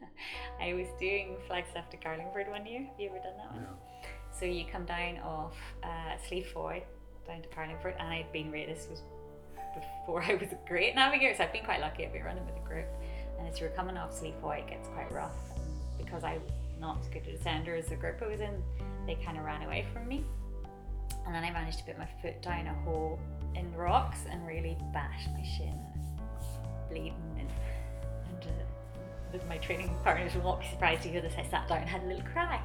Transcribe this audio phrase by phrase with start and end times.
[0.60, 2.82] I was doing Flagstaff to Carlingford one year.
[2.82, 3.62] Have you ever done that one?
[3.62, 3.68] No.
[4.38, 6.82] So you come down off uh, Slieve Foye
[7.26, 8.76] down to Carlingford, and I'd been rated.
[8.76, 9.02] This was
[9.74, 12.06] before I was a great navigator, so I've been quite lucky.
[12.06, 12.86] I've been running with a group,
[13.38, 15.36] and as you were coming off Slieve Foye, it gets quite rough.
[15.56, 18.62] And because I was not as good a descender as the group I was in,
[19.06, 20.24] they kind of ran away from me.
[21.26, 23.18] And then I managed to put my foot down a hole
[23.54, 25.78] in rocks and really bash my shin,
[26.88, 27.14] bleeding.
[27.38, 27.48] And,
[29.32, 31.34] with my training partners will not be surprised to hear this.
[31.36, 32.60] I sat down and had a little cry.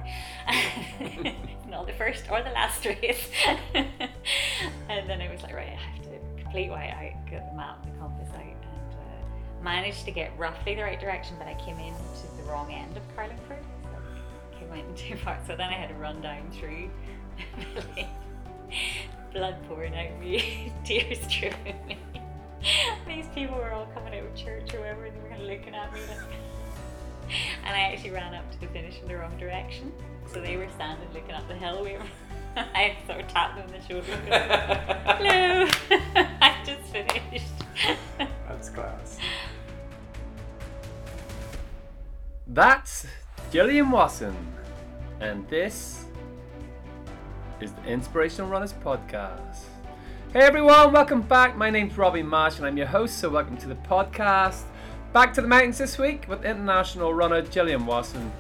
[1.70, 3.30] not the first or the last race.
[3.74, 7.84] and then I was like, right, I have to complete white out, get the map,
[7.84, 8.56] the compass out, and
[8.94, 12.96] uh, managed to get roughly the right direction, but I came into the wrong end
[12.96, 13.64] of Carlingford.
[13.84, 15.40] So came in too far.
[15.48, 16.90] So then I had to run down through
[19.34, 21.98] blood pouring out of me, tears streaming me.
[23.08, 25.48] These people were all coming out of church or whatever, and they were kind of
[25.48, 26.20] looking at me like.
[27.66, 29.92] And I actually ran up to the finish in the wrong direction.
[30.34, 31.84] So they were standing looking up the hill.
[31.84, 32.04] We were,
[32.58, 34.12] I sort of tapped them on the shoulder.
[34.12, 37.46] and go, Hello, I just finished.
[38.48, 39.18] That's class.
[42.48, 43.08] That's
[43.52, 44.36] Gillian Wasson,
[45.20, 46.06] and this
[47.62, 49.62] is the Inspirational Runners Podcast.
[50.34, 51.56] Hey everyone, welcome back.
[51.56, 54.64] My name's Robbie Marsh, and I'm your host, so welcome to the podcast.
[55.14, 58.32] Back to the mountains this week with international runner Gillian Wasson.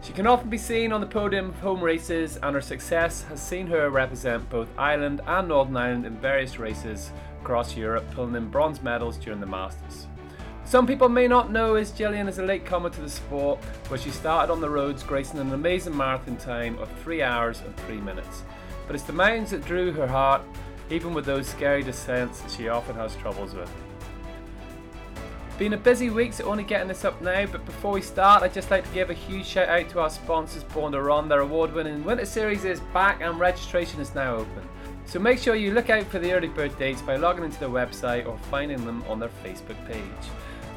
[0.00, 3.42] She can often be seen on the podium of home races, and her success has
[3.42, 8.48] seen her represent both Ireland and Northern Ireland in various races across Europe, pulling in
[8.48, 10.06] bronze medals during the Masters.
[10.64, 13.58] Some people may not know as Gillian is a late comer to the sport,
[13.88, 17.76] where she started on the roads gracing an amazing marathon time of 3 hours and
[17.78, 18.44] 3 minutes.
[18.86, 20.42] But it's the mountains that drew her heart,
[20.90, 23.68] even with those scary descents that she often has troubles with.
[25.60, 27.44] Been a busy week, so only getting this up now.
[27.44, 30.08] But before we start, I'd just like to give a huge shout out to our
[30.08, 31.28] sponsors, Born to Run.
[31.28, 34.66] Their award winning winter series is back and registration is now open.
[35.04, 37.68] So make sure you look out for the early bird dates by logging into their
[37.68, 40.30] website or finding them on their Facebook page.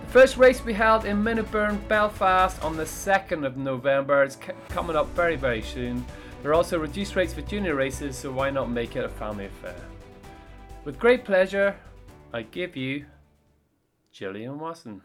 [0.05, 4.23] The first race be held in Minnowburn, Belfast on the 2nd of November.
[4.23, 6.05] It's c- coming up very, very soon.
[6.41, 9.45] There are also reduced rates for junior races, so why not make it a family
[9.45, 9.77] affair?
[10.83, 11.73] With great pleasure,
[12.33, 13.05] I give you
[14.13, 15.01] Gillian Wasson.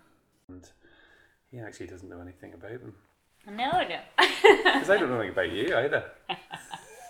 [0.48, 0.68] And
[1.50, 2.94] he actually doesn't know anything about them.
[3.46, 3.98] No, no.
[4.18, 6.04] Because I don't know anything about you either.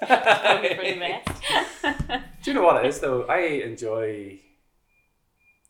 [0.07, 1.43] Probably for the best.
[2.45, 3.25] Do you know what it is though?
[3.25, 4.39] I enjoy.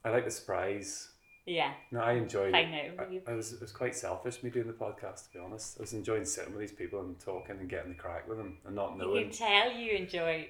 [0.04, 1.08] I like the surprise.
[1.46, 1.72] yeah.
[1.90, 2.52] No, I enjoy.
[2.52, 2.90] I know.
[3.26, 5.78] I, I was it was quite selfish me doing the podcast to be honest.
[5.78, 8.58] I was enjoying sitting with these people and talking and getting the crack with them
[8.66, 9.08] and not knowing.
[9.08, 9.30] You knowing.
[9.30, 10.48] can tell you enjoy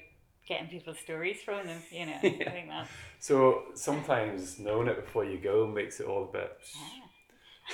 [0.48, 2.14] getting people's stories from them, you know.
[2.14, 6.56] I think that's So sometimes knowing it before you go makes it all a bit.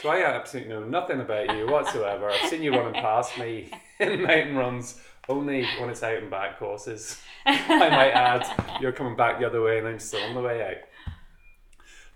[0.03, 2.29] So I absolutely know nothing about you whatsoever.
[2.29, 3.71] I've seen you running past me
[4.01, 7.21] in mountain runs only when it's out and back courses.
[7.47, 10.63] I might add, you're coming back the other way and I'm still on the way
[10.63, 10.77] out.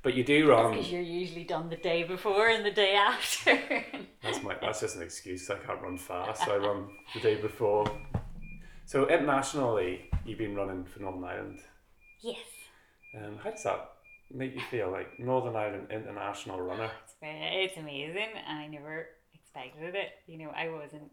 [0.03, 0.73] But you do run.
[0.73, 3.85] because you're usually done the day before and the day after.
[4.23, 4.57] That's my.
[4.61, 5.51] That's just an excuse.
[5.51, 7.85] I can't run fast, so I run the day before.
[8.89, 11.59] So internationally, you've been running for Northern Ireland.
[12.23, 12.39] yes.
[13.15, 13.91] Um, how does that
[14.33, 14.91] make you feel?
[14.91, 16.91] Like Northern Ireland international runner.
[17.21, 18.29] It's, amazing.
[18.49, 20.13] I never expected it.
[20.27, 21.11] You know, I wasn't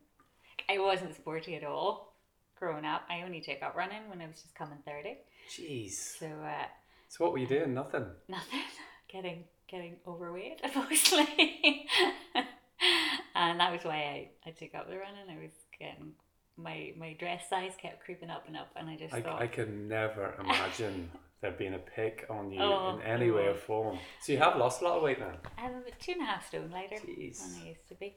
[0.69, 2.13] I wasn't sporty at all
[2.57, 3.01] growing up.
[3.09, 5.17] I only took up running when I was just coming thirty.
[5.49, 6.17] Jeez.
[6.17, 6.67] So uh,
[7.09, 7.73] So what were you doing?
[7.73, 8.05] Nothing.
[8.29, 8.61] nothing.
[9.11, 11.87] Getting getting overweight mostly.
[13.35, 15.29] and that was why I, I took up the running.
[15.29, 16.13] I was getting
[16.57, 19.47] my my dress size kept creeping up and up and I just I, thought I
[19.47, 21.11] can never imagine
[21.41, 23.99] there being a pick on you Oh, in any way or form.
[24.21, 25.33] So you have lost a lot of weight now.
[25.57, 27.39] I'm two and a half stone lighter Jeez.
[27.39, 28.15] than I used to be.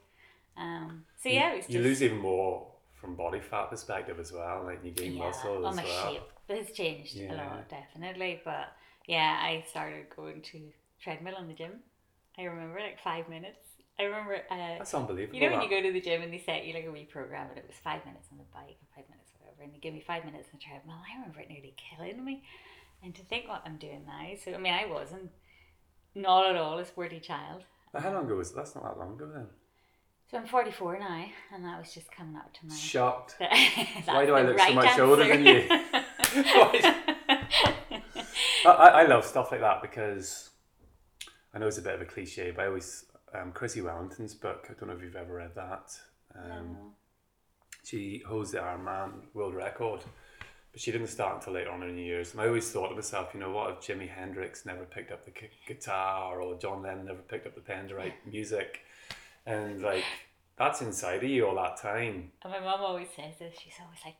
[0.56, 2.66] Um, so yeah, it was you just lose even more
[3.00, 4.62] from body fat perspective as well.
[4.64, 6.12] Like you gain yeah, muscle well, as my well.
[6.12, 8.40] shape has changed a lot, definitely.
[8.44, 8.72] But
[9.06, 10.60] yeah, I started going to
[11.00, 11.72] treadmill in the gym.
[12.38, 13.58] I remember like five minutes.
[13.98, 15.34] I remember, uh, That's unbelievable.
[15.34, 15.70] you know, when that.
[15.70, 17.64] you go to the gym and they set you like a wee program, and it
[17.66, 20.24] was five minutes on the bike and five minutes whatever, and they give me five
[20.24, 20.96] minutes on the treadmill.
[21.02, 22.42] I remember it nearly killing me.
[23.02, 25.30] And to think what I'm doing now, so I mean, I wasn't
[26.14, 27.62] not at all a sporty child.
[27.92, 29.46] But How long ago was that's not that long ago then?
[30.30, 31.24] So I'm 44 now,
[31.54, 32.74] and that was just coming up to my.
[32.74, 33.36] Shocked.
[34.04, 35.66] Why do I look so right much older than you?
[38.66, 40.50] I I love stuff like that because
[41.54, 43.04] I know it's a bit of a cliche, but I always
[43.34, 44.66] um, Chrissie Wellington's book.
[44.70, 45.98] I don't know if you've ever read that.
[46.34, 46.92] Um, No.
[47.84, 50.00] She holds the Ironman world record,
[50.72, 52.32] but she didn't start until later on in the years.
[52.32, 55.24] And I always thought to myself, you know, what if Jimi Hendrix never picked up
[55.24, 58.80] the gu- guitar or John Lennon never picked up the pen to write music?
[59.46, 60.04] and like
[60.58, 62.30] that's inside of you all that time.
[62.42, 63.54] And my mum always says this.
[63.58, 64.16] She's always like,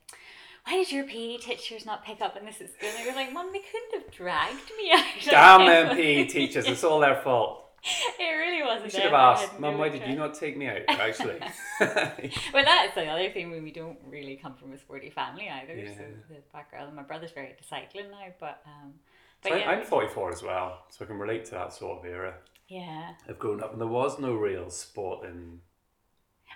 [0.65, 3.15] "Why did your PE teachers not pick up on this at school?" And I was
[3.15, 6.65] like, "Mum, they couldn't have dragged me out." Damn them PE teachers!
[6.65, 7.68] It's all their fault.
[8.19, 8.85] It really wasn't.
[8.85, 10.81] You should have asked, Mum, why did you not take me out?
[10.89, 11.39] Actually,
[11.79, 15.75] Well, that's the other thing when we don't really come from a sporty family either.
[15.87, 16.95] So the background.
[16.95, 18.93] My brother's very into cycling now, but um,
[19.41, 22.05] but So yeah, I'm 44 as well, so I can relate to that sort of
[22.05, 22.33] era.
[22.67, 23.11] yeah.
[23.27, 25.61] I've grown up and there was no real sport in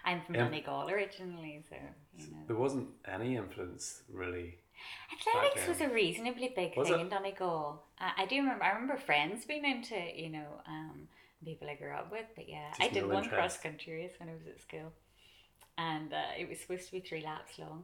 [0.06, 0.44] I'm from Yeah.
[0.46, 1.78] Donegal originally, so
[2.18, 2.38] you know.
[2.48, 4.58] there wasn't any influence really.
[5.12, 7.02] Athletics was a reasonably big Was thing it?
[7.04, 7.84] in Donegal.
[8.00, 8.64] I, I do remember.
[8.64, 11.08] I remember friends being into you know um,
[11.46, 12.26] people I grew up with.
[12.36, 13.32] But yeah, I did one interest.
[13.32, 14.92] cross country race when I was at school,
[15.78, 17.84] and uh, it was supposed to be three laps long.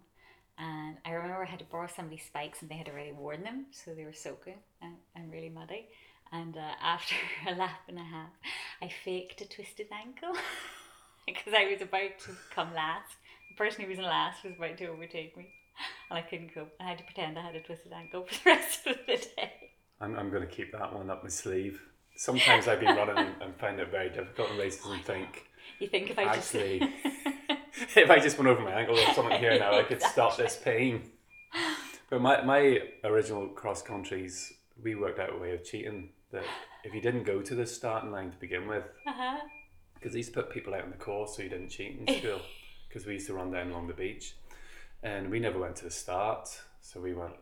[0.57, 3.67] And I remember I had to borrow somebody's spikes, and they had already worn them,
[3.71, 5.87] so they were soaking and, and really muddy.
[6.31, 7.15] And uh, after
[7.47, 8.29] a lap and a half,
[8.81, 10.33] I faked a twisted ankle
[11.25, 13.15] because I was about to come last.
[13.49, 15.47] The person who was in last was about to overtake me,
[16.09, 16.67] and I couldn't go.
[16.79, 19.51] I had to pretend I had a twisted ankle for the rest of the day.
[20.01, 21.81] I'm, I'm going to keep that one up my sleeve.
[22.15, 25.47] Sometimes I've been running and, find it very difficult in races and think,
[25.79, 29.39] You think if I Actually, just if I just went over my ankle or something
[29.39, 31.03] here now, I could stop this pain.
[32.09, 36.43] But my, my original cross countries, we worked out a way of cheating that
[36.83, 39.37] if you didn't go to the starting line to begin with, uh-huh.
[39.93, 42.41] because used to put people out in the course so you didn't cheat in school,
[42.87, 44.35] because we used to run down along the beach,
[45.03, 46.49] and we never went to the start,
[46.81, 47.33] so we went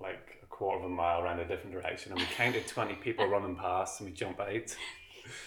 [0.00, 3.26] like a quarter of a mile around a different direction, and we counted twenty people
[3.26, 4.48] running past, and we jumped out,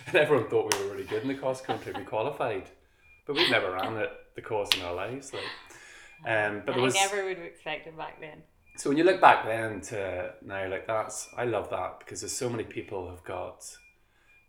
[0.08, 1.94] and everyone thought we were really good in the cross country.
[1.96, 2.70] We qualified,
[3.26, 5.44] but we'd never ran it the course in our lives, like.
[6.26, 8.42] Um, but there was I never would have expected back then.
[8.78, 12.32] so when you look back then to now, like that's I love that because there's
[12.32, 13.64] so many people have got.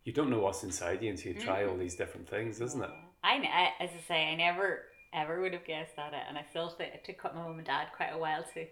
[0.05, 2.91] You don't know what's inside you until you try all these different things, isn't it?
[3.25, 4.83] I, I as I say, I never
[5.17, 7.89] ever would have guessed that, and I still think it took my mum and dad
[7.97, 8.67] quite a while to,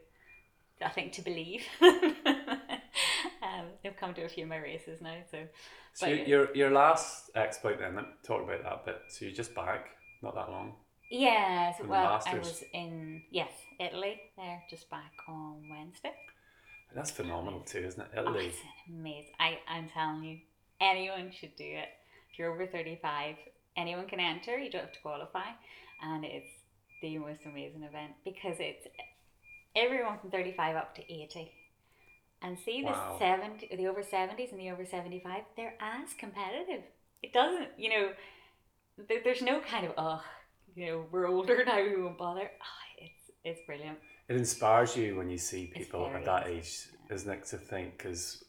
[0.85, 1.62] I think, to believe.
[1.81, 5.38] um, they've come to a few of my races now, so.
[5.94, 9.00] So But- your, your last exploit then, let me talk about that bit.
[9.08, 9.87] So you're just back,
[10.23, 10.75] not that long.
[11.11, 16.12] Yeah, so, well, I was in yes Italy there just back on Wednesday.
[16.94, 18.08] That's phenomenal too, isn't it?
[18.17, 18.46] Oh, Italy.
[18.46, 18.58] it's
[18.88, 19.32] amazing.
[19.38, 20.38] I, I'm telling you,
[20.81, 21.88] anyone should do it.
[22.32, 23.37] If you're over 35,
[23.76, 24.58] anyone can enter.
[24.58, 25.50] You don't have to qualify.
[26.02, 26.50] And it's
[27.02, 28.87] the most amazing event because it's
[29.76, 31.50] everyone from 35 up to 80.
[32.43, 33.17] And see the Wow.
[33.19, 36.82] 70, the over 70s and the over 75, they're as competitive.
[37.23, 38.11] It doesn't, you know,
[39.08, 40.23] there, there's no kind of, oh,
[40.75, 42.50] you know, we're older now, we won't bother.
[42.61, 43.99] Oh, it's, it's brilliant.
[44.29, 47.44] It inspires you when you see people at that age, isn't it?
[47.46, 48.44] To think because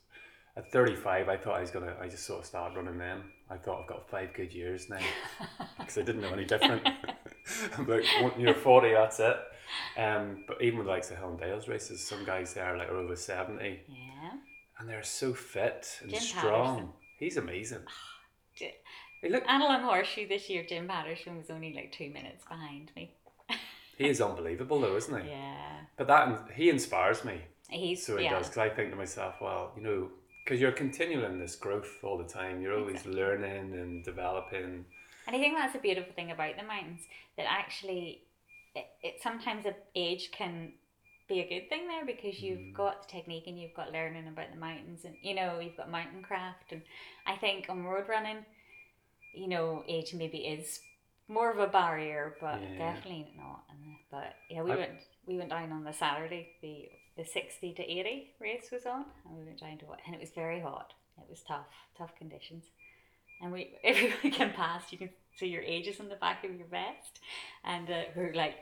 [0.57, 1.95] at 35, I thought I was gonna.
[2.01, 3.23] I just sort of started running then.
[3.49, 4.99] I thought I've got five good years now
[5.77, 6.87] because I didn't know any different.
[7.79, 8.03] but
[8.39, 9.37] you're 40, that's it.
[9.97, 12.97] Um, but even with like the Hill and Dales races, some guys there like are
[12.97, 14.31] over 70 Yeah.
[14.79, 16.75] and they're so fit and Jim strong.
[16.75, 16.93] Patterson.
[17.19, 17.79] He's amazing.
[18.55, 18.75] J-
[19.21, 23.15] He look, Annalong Horseshoe this year, Jim Patterson was only like two minutes behind me.
[23.97, 25.29] he is unbelievable though, isn't he?
[25.29, 25.77] Yeah.
[25.97, 27.41] But that he inspires me.
[27.69, 28.33] He's So he yeah.
[28.33, 30.09] does, because I think to myself, well, you know,
[30.43, 32.61] because you're continuing this growth all the time.
[32.61, 33.15] You're always Exactly.
[33.19, 34.85] learning and developing.
[35.27, 37.01] And I think that's a beautiful thing about the mountains
[37.37, 38.21] that actually,
[38.75, 40.73] it, it sometimes a age can
[41.27, 42.73] be a good thing there because you've Mm.
[42.75, 45.89] got the technique and you've got learning about the mountains and you know you've got
[45.89, 46.83] mountain craft and
[47.25, 48.45] I think on road running,
[49.33, 50.81] you know, age maybe is
[51.27, 52.77] more of a barrier, but Yeah.
[52.77, 53.63] definitely not.
[53.71, 56.55] And but yeah, we I- went we went down on the Saturday.
[56.61, 60.13] The the sixty to eighty race was on, and we went down to it, and
[60.13, 60.93] it was very hot.
[61.17, 61.65] It was tough,
[61.97, 62.65] tough conditions.
[63.41, 66.67] And we every weekend past, you can see your ages on the back of your
[66.67, 67.19] vest,
[67.63, 68.55] and uh, we're like,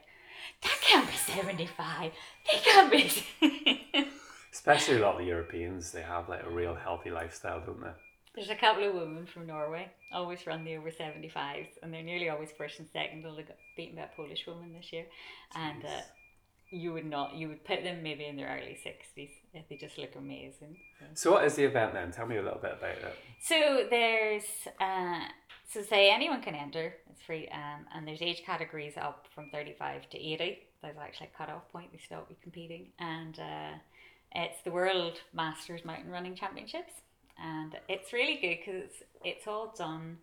[0.63, 2.11] "That can't be seventy-five.
[2.51, 4.07] They can't be."
[4.51, 7.89] Especially a lot of the Europeans, they have like a real healthy lifestyle, don't they?
[8.35, 12.29] There's a couple of women from Norway always run the over 75s, and they're nearly
[12.29, 13.23] always first and second.
[13.23, 15.05] They'll get beaten by a Polish woman this year,
[15.55, 16.01] and uh,
[16.71, 17.35] you would not.
[17.35, 19.29] You would put them maybe in their early 60s.
[19.53, 20.77] If they just look amazing.
[21.13, 21.31] So.
[21.31, 22.11] What is the event then?
[22.11, 23.19] Tell me a little bit about it.
[23.41, 24.43] So there's
[24.81, 25.19] uh,
[25.69, 26.95] so say anyone can enter.
[27.09, 30.59] It's free, um, and there's age categories up from 35 to 80.
[30.81, 31.89] There's actually a cut off point.
[31.91, 33.77] we stop you competing, and uh,
[34.33, 36.93] it's the World Masters Mountain Running Championships,
[37.41, 40.17] and it's really good because it's it's all done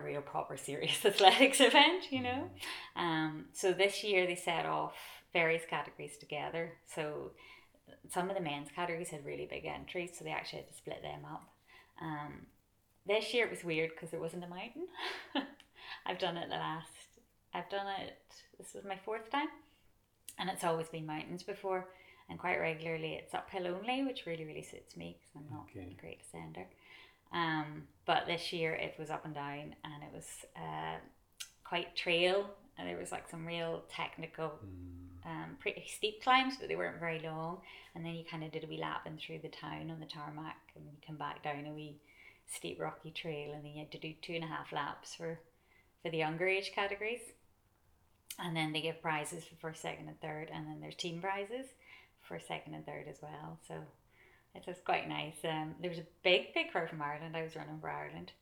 [0.00, 2.50] real proper serious athletics event, you know.
[2.96, 4.94] Um, so this year they set off
[5.32, 6.72] various categories together.
[6.94, 7.32] So
[8.10, 11.02] some of the men's categories had really big entries, so they actually had to split
[11.02, 11.44] them up.
[12.00, 12.46] Um,
[13.06, 14.86] this year it was weird because there wasn't a mountain.
[16.06, 16.88] I've done it the last.
[17.54, 18.18] I've done it.
[18.58, 19.48] This was my fourth time,
[20.38, 21.88] and it's always been mountains before,
[22.28, 25.94] and quite regularly it's uphill only, which really really suits me because I'm not Okay.
[25.96, 26.66] a great descender.
[27.32, 30.98] Um, but this year it was up and down, and it was uh,
[31.64, 35.01] quite trail, and there was like some real technical Mm.
[35.24, 37.60] Um, pretty steep climbs, but they weren't very long.
[37.94, 40.06] And then you kind of did a wee lap in through the town on the
[40.06, 41.96] tarmac, and then you come back down a wee
[42.46, 45.38] steep rocky trail, and then you had to do two and a half laps for
[46.02, 47.20] for the younger age categories.
[48.38, 51.66] And then they give prizes for first, second, and third, and then there's team prizes
[52.22, 53.58] for second and third as well.
[53.68, 53.74] So
[54.54, 55.36] it was quite nice.
[55.44, 57.36] Um, there was a big, big crowd from Ireland.
[57.36, 58.32] I was running for Ireland,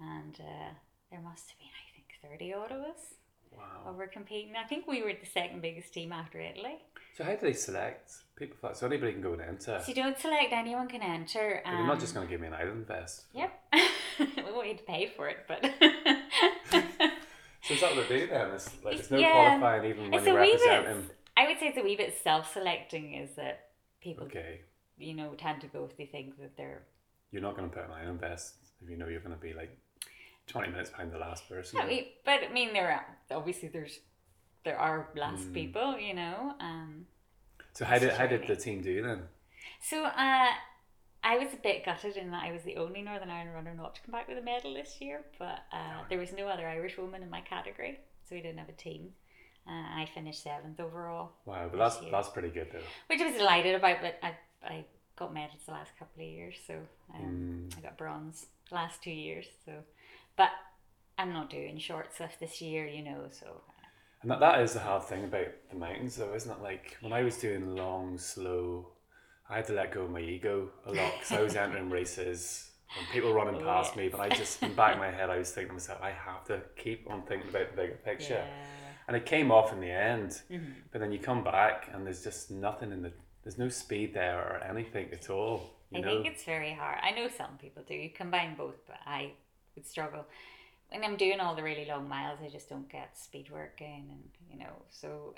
[0.00, 0.72] and uh,
[1.10, 3.14] there must have been, I think, thirty odd of us
[3.56, 3.90] Wow.
[3.90, 4.54] over competing.
[4.56, 6.76] I think we were the second biggest team after Italy.
[7.16, 8.56] So how do they select people?
[8.60, 8.76] for that?
[8.76, 9.80] So anybody can go and enter.
[9.80, 11.60] So you don't select anyone can enter.
[11.64, 13.24] But you're not um, just going to give me an Ireland vest.
[13.34, 13.52] Yep.
[14.18, 15.62] we won't need to pay for it, but
[17.66, 18.50] So is that what they do then?
[18.50, 19.32] It's like there's no Yeah.
[19.58, 21.02] qualifying even when it's you're representing.
[21.06, 21.16] bit.
[21.36, 23.14] I would say it's a wee bit self-selecting.
[23.14, 23.70] Is that
[24.02, 24.60] people, Okay,
[24.98, 26.82] you know, tend to go if they think that they're.
[27.30, 29.54] you're not going to put an Ireland vest if you know you're going to be
[29.54, 29.76] like
[30.46, 31.78] 20 minutes behind the last person.
[31.80, 34.00] No, we- but I mean, there are obviously there's
[34.64, 35.54] there are last Mm.
[35.54, 36.54] people, you know.
[36.60, 37.06] Um,
[37.72, 39.28] So how did how did the team do then?
[39.80, 40.50] So uh,
[41.22, 43.94] I was a bit gutted in that I was the only Northern Ireland runner not
[43.96, 46.96] to come back with a medal this year, but uh, there was no other Irish
[46.98, 49.14] woman in my category, so we didn't have a team.
[49.66, 49.70] Uh,
[50.02, 52.10] I finished seventh overall, Wow, but that's year.
[52.10, 52.82] that's pretty good though.
[53.06, 54.00] which I was delighted about.
[54.02, 54.84] But I I
[55.16, 56.74] got medals the last couple of years, so
[57.14, 57.78] um, Mm.
[57.78, 59.46] I got bronze the last two years.
[59.64, 59.72] So,
[60.36, 60.50] but
[61.18, 63.28] I'm not doing short stuff this year, you know.
[63.30, 63.62] So
[64.22, 66.62] And that, that is the hard thing about the mountains, though, isn't it?
[66.62, 68.88] Like when I was doing long, slow,
[69.48, 72.70] I had to let go of my ego a lot because I was entering races
[72.98, 75.28] and people running Oh, past me, but I just, in the back of my head,
[75.30, 78.44] I was thinking to myself, I have to keep on thinking about the bigger picture.
[78.46, 78.64] yeah.
[79.06, 80.74] And it came off in the end, Mhm.
[80.90, 83.12] but then you come back and there's just nothing in the,
[83.42, 85.70] there's no speed there or anything at all.
[85.90, 86.08] You I know?
[86.22, 86.98] think it's very hard.
[87.02, 87.94] I know some people do.
[87.94, 89.32] You combine both, but I
[89.74, 90.24] would struggle.
[90.90, 94.22] When I'm doing all the really long miles, I just don't get speed working, and
[94.50, 95.34] you know, so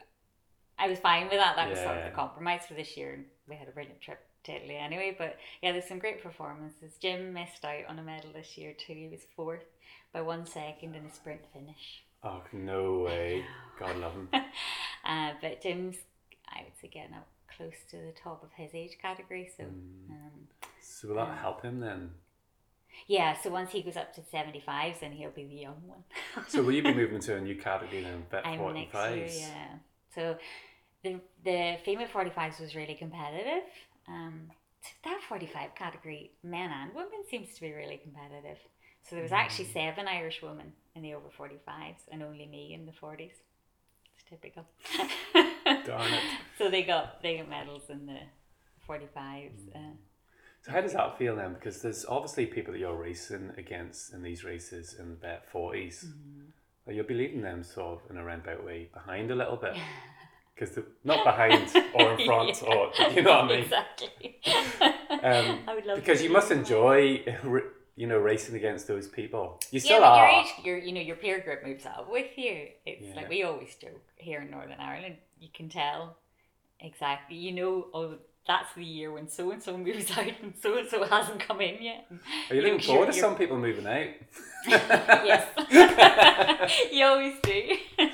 [0.79, 1.57] I was fine with that.
[1.57, 3.25] That was sort of the compromise for this year.
[3.49, 6.99] We had a brilliant trip to Italy anyway, but yeah, there's some great performances.
[7.01, 8.93] Jim missed out on a medal this year too.
[8.93, 9.65] He was fourth
[10.13, 12.05] by one second in a sprint finish.
[12.23, 13.45] Oh, no way.
[13.79, 14.29] God love him.
[15.09, 15.99] Uh, but Jim's,
[16.49, 19.49] I would say, getting up close to the top of his age category.
[19.57, 19.63] So.
[19.63, 20.11] Mm.
[20.11, 20.47] Um,
[20.81, 22.11] So will that help him then?
[23.07, 26.05] Yeah, so once he goes up to 75s, then he'll be the young one.
[26.49, 29.17] So will you be moving to a new category then, bet I'm next 45s?
[29.17, 29.69] year, yeah.
[30.15, 30.37] So
[31.03, 33.65] the the female 45s was really competitive.
[34.09, 34.51] Um,
[35.05, 38.59] that 45 category, men and women, seems to be really competitive.
[39.03, 42.87] So there was actually seven Irish women in the over 45s and only me in
[42.87, 43.31] the 40s.
[43.31, 44.65] It's typical.
[45.87, 46.23] Darn it.
[46.59, 48.19] So they got they got medals in the
[48.89, 49.75] 45s.
[49.75, 49.79] Uh,
[50.67, 51.55] So how does that feel then?
[51.55, 56.07] Because there's obviously people that you're racing against in these races in the bet 40s.
[56.07, 56.91] Mm-hmm.
[56.93, 59.77] You'll be leading them sort of in a roundabout way behind a little bit.
[60.59, 62.75] Because not behind or in front Yeah.
[62.75, 63.59] or, you know what I mean?
[63.59, 64.37] Exactly.
[65.11, 67.23] Um, I would love Because you must enjoy,
[67.95, 69.61] you know, racing against those people.
[69.71, 70.31] You still yeah, are.
[70.33, 72.69] your age, your you know your peer group moves up with you.
[72.87, 73.17] It's Yeah.
[73.17, 75.17] like we always joke here in Northern Ireland.
[75.39, 76.17] You can tell
[76.81, 77.37] exactly.
[77.37, 78.15] You know, oh,
[78.47, 81.61] that's the year when so and so moves out and so and so hasn't come
[81.61, 82.07] in yet.
[82.51, 84.09] Are you looking forward to some people moving out?
[84.67, 85.49] yes,
[86.93, 87.51] you always do.
[87.99, 88.11] like,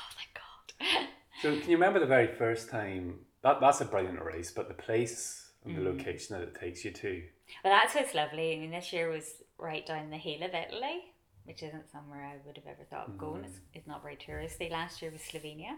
[0.00, 1.06] oh my god.
[1.42, 3.20] So can you remember the very first time?
[3.42, 5.96] That that's a brilliant race, but the place and the Mm.
[5.98, 7.22] location that it takes you to.
[7.64, 8.54] Well, that's what's lovely.
[8.54, 11.12] I mean, this year was right down the heel of Italy,
[11.44, 13.42] which isn't somewhere I would have ever thought of going.
[13.42, 13.46] Mm.
[13.46, 14.70] It's, it's not very touristy.
[14.70, 15.76] Last year was Slovenia,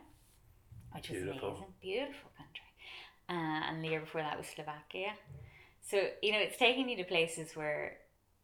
[0.94, 1.48] which was Beautiful.
[1.50, 2.64] amazing, beautiful country.
[3.30, 5.14] Uh, and the year before that was Slovakia.
[5.88, 7.96] So you know, it's taking you to places where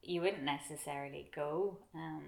[0.02, 1.78] you wouldn't necessarily go.
[1.95, 2.23] Um,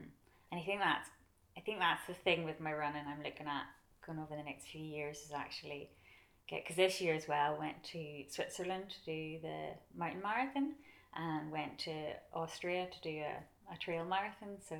[0.50, 1.08] and I think that's,
[1.56, 3.04] I think that's the thing with my running.
[3.06, 3.66] I'm looking at
[4.04, 5.90] going over the next few years is actually
[6.48, 10.74] get because this year as well went to Switzerland to do the mountain marathon
[11.14, 11.92] and went to
[12.32, 14.56] Austria to do a, a trail marathon.
[14.68, 14.76] So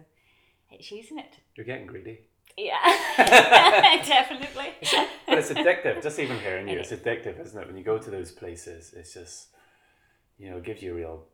[0.70, 1.34] it's using it.
[1.54, 2.20] You're getting greedy.
[2.56, 2.76] Yeah,
[4.06, 4.72] definitely.
[5.26, 6.02] But it's addictive.
[6.02, 7.66] Just even hearing you, It it's addictive, isn't it?
[7.66, 9.48] When you go to those places, it's just,
[10.38, 11.24] you know, it gives you a real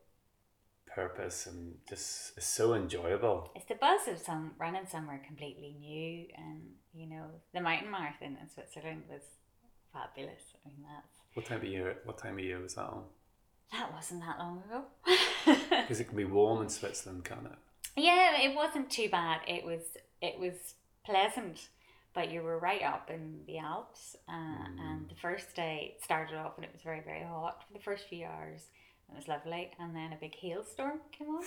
[0.94, 3.50] purpose and just it's so enjoyable.
[3.56, 6.61] It's the buzz of some running somewhere completely new, and
[6.94, 9.23] you know the mountain marathon in Switzerland was
[9.92, 10.42] fabulous.
[10.64, 11.97] I mean that's What time of year?
[12.04, 13.04] What time of year was that on?
[13.73, 14.85] that wasn't that long ago.
[15.71, 17.59] Because it can be warm in Switzerland, can't it?
[17.97, 19.40] yeah, it wasn't too bad.
[19.49, 19.80] It was
[20.23, 21.68] it was pleasant,
[22.14, 24.16] but you were right up in the Alps.
[24.28, 24.80] Uh, Mm.
[24.80, 28.08] And the first day started off and it was very, very hot for the first
[28.08, 28.62] few hours.
[29.11, 29.70] It was lovely.
[29.78, 31.44] And then a big hailstorm came on.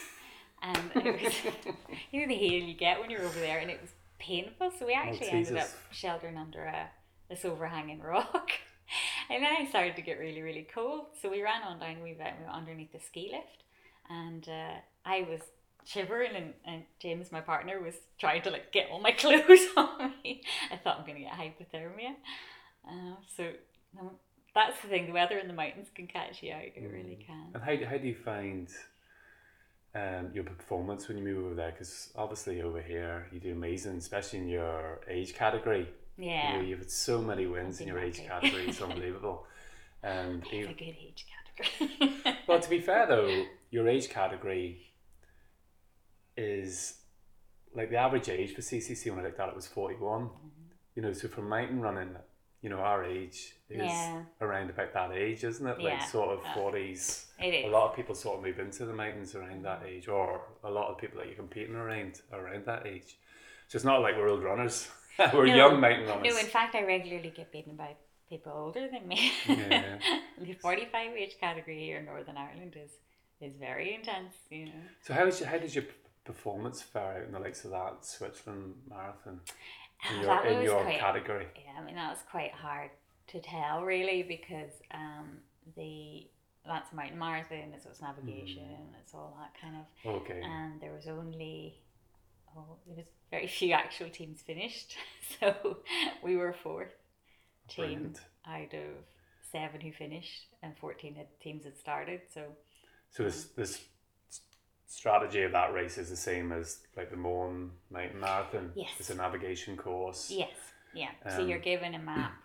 [0.62, 1.34] And it was,
[2.12, 4.72] you know, the hail you get when you're over there, and it was painful.
[4.78, 6.90] So we actually ended up sheltering under a
[7.30, 8.52] this overhanging rock.
[9.30, 11.08] and then I started to get really, really cold.
[11.22, 13.64] So we ran on down, we went, we went underneath the ski lift.
[14.10, 15.42] And uh, I was
[15.88, 20.14] shivering, and, and James, my partner, was trying to like get all my clothes on
[20.24, 20.44] me.
[20.72, 22.16] I thought I'm going to get hypothermia.
[22.88, 23.50] Uh, so
[24.00, 24.12] um,
[24.54, 27.52] that's the thing the weather in the mountains can catch you out, it really can.
[27.54, 28.68] And how, how do you find
[29.96, 31.72] um, your performance when you move over there?
[31.72, 35.88] Because obviously over here you do amazing, especially in your age category.
[36.18, 36.58] You Yeah.
[36.58, 38.68] know, you've had so many wins in your age category.
[38.68, 39.46] It's unbelievable.
[40.04, 41.26] And It's a good age
[41.58, 42.38] category.
[42.48, 44.92] well, to be fair though, your age category
[46.38, 46.96] is
[47.76, 50.24] like the average age for CCC when I looked at it was forty one.
[50.24, 50.48] Mm-hmm.
[50.96, 52.16] You know, so for mountain running,
[52.62, 54.24] you know, our age is Yeah.
[54.42, 55.78] around about that age, isn't it?
[55.80, 55.90] Yeah.
[56.00, 57.28] Like sort of Uh, forties.
[57.40, 57.66] it is.
[57.66, 60.72] A lot of people sort of move into the mountains around that age, or a
[60.72, 63.18] lot of people that you're competing around around that age.
[63.68, 64.90] So it's not like we're old runners.
[65.34, 65.56] we're No.
[65.56, 66.34] young mountain runners.
[66.34, 67.96] No, in fact, I regularly get beaten by
[68.30, 69.32] people older than me.
[69.48, 70.00] Yeah.
[70.40, 72.92] the 45 age category here in Northern Ireland is
[73.40, 74.82] is very intense, you know.
[75.04, 75.84] So how is your, how does your
[76.28, 79.40] performance fare out in the likes of that Switzerland marathon
[80.12, 81.48] in Ah, your in your quite- category?
[81.56, 82.92] Yeah, I mean that was quite hard
[83.28, 85.40] to tell really because um
[85.76, 86.28] the
[86.66, 89.00] that's a mountain marathon, so it's navigation, Mm.
[89.02, 89.86] it's all that kind of
[90.22, 90.42] Okay.
[90.44, 91.82] and there was only
[92.56, 94.96] oh there was very few actual teams finished.
[95.40, 95.78] So
[96.24, 96.96] we were fourth
[97.68, 98.22] team Brilliant.
[98.46, 98.92] out of
[99.52, 102.22] seven who finished and fourteen had, teams had started.
[102.34, 102.42] So
[103.12, 103.84] So this this s-
[104.88, 108.72] strategy of that race is the same as like the Mourne Mountain Marathon.
[108.76, 108.90] Yes.
[109.00, 110.32] It's a navigation course.
[110.32, 110.50] Yes,
[110.94, 111.12] yeah.
[111.30, 112.34] so Um, you're given a map.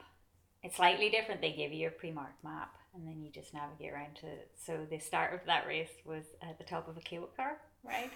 [0.64, 1.40] It's slightly different.
[1.40, 4.26] They give you a pre-marked map, and then you just navigate around to.
[4.28, 4.50] It.
[4.64, 8.12] So the start of that race was at the top of a cable car, right?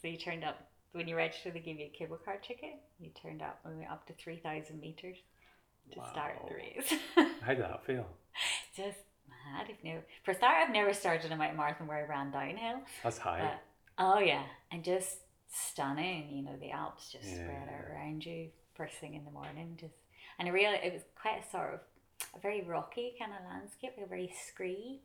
[0.00, 1.50] So you turned up when you register.
[1.50, 2.76] They give you a cable car ticket.
[3.00, 3.60] You turned up.
[3.66, 5.18] We went up to three thousand meters
[5.92, 6.94] to start the race.
[7.42, 8.06] How did that feel?
[8.74, 8.96] just
[9.28, 9.66] mad.
[9.68, 12.80] If no, for a start, I've never started a mountain marathon where I ran downhill.
[13.04, 13.58] That's high.
[14.02, 15.18] Oh yeah, and just
[15.52, 16.30] stunning.
[16.32, 19.76] You know, the Alps just spread out around you first thing in the morning.
[19.78, 19.92] Just
[20.38, 21.80] and I really, it was quite a sort of
[22.34, 25.02] a very rocky kind of landscape, like a very scree.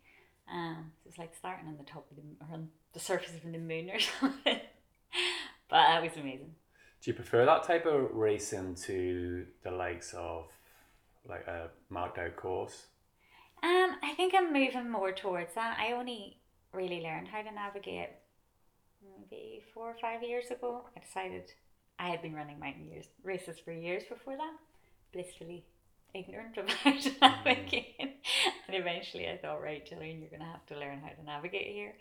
[0.49, 3.51] Um, so it's like starting on the top of the or on the surface of
[3.51, 4.61] the moon or something.
[5.69, 6.55] but that was amazing.
[7.01, 10.45] Do you prefer that type of racing to the likes of
[11.27, 12.85] like a marked out course?
[13.61, 15.77] Um, I think I'm moving more towards that.
[15.79, 16.37] I only
[16.71, 18.09] really learned how to navigate
[19.17, 20.85] maybe four or five years ago.
[20.95, 21.51] I decided
[21.99, 24.53] I had been running mountain years, races for years before that,
[25.13, 25.65] blissfully
[26.13, 27.95] ignorant of how to navigate.
[27.99, 31.67] and eventually I thought, right, Gillian, you're going to have to learn how to navigate
[31.67, 31.93] here.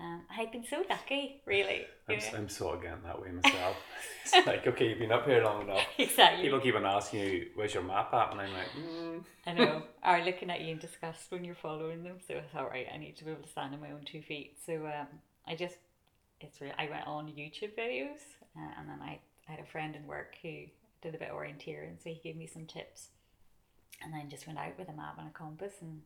[0.00, 1.84] Um, I've been so lucky, really.
[2.08, 2.20] I'm.
[2.34, 3.76] I'm of getting that way myself.
[4.24, 5.82] it's like, okay, you've been up here long enough.
[5.98, 6.44] exactly.
[6.44, 8.30] People keep on asking you, where's your map at?
[8.30, 9.24] And I'm like, mm.
[9.44, 12.18] I know, are looking at you in disgust when you're following them.
[12.26, 12.86] So it's all right.
[12.92, 14.56] I need to be able to stand on my own two feet.
[14.64, 15.08] So um,
[15.48, 15.76] I just,
[16.40, 16.72] it's real.
[16.78, 18.20] I went on YouTube videos,
[18.56, 20.64] uh, and then I, I had a friend in work who
[21.02, 23.08] did a bit of orienteering, so he gave me some tips,
[24.02, 26.02] and then just went out with a map and a compass and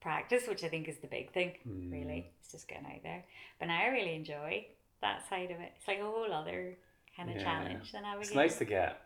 [0.00, 1.52] practice, which I think is the big thing.
[1.90, 3.24] Really, it's just getting out there.
[3.58, 4.66] But now I really enjoy
[5.00, 5.72] that side of it.
[5.76, 6.76] It's like a whole other
[7.16, 7.42] kind of Yeah.
[7.42, 8.28] challenge than navigating.
[8.28, 9.00] It's nice to get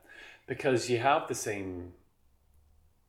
[0.47, 1.93] because you have the same.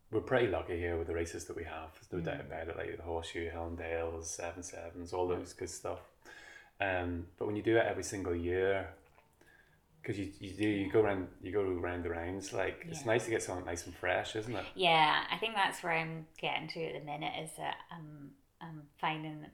[0.10, 1.90] We're pretty lucky here with the races that we have.
[1.94, 5.52] There's no doubt about it, like the Horseshoe, Hill and Dale, Seven Sisters, all those
[5.54, 6.00] good stuff.
[6.80, 8.90] Um, but when you do it every single year,
[10.02, 13.26] because you, you do you go around you go around the rounds, like it's nice
[13.26, 14.66] to get something nice and fresh, isn't it?
[14.76, 18.84] Yeah, I think that's where I'm getting to at the minute is that I'm I'm
[19.00, 19.46] finding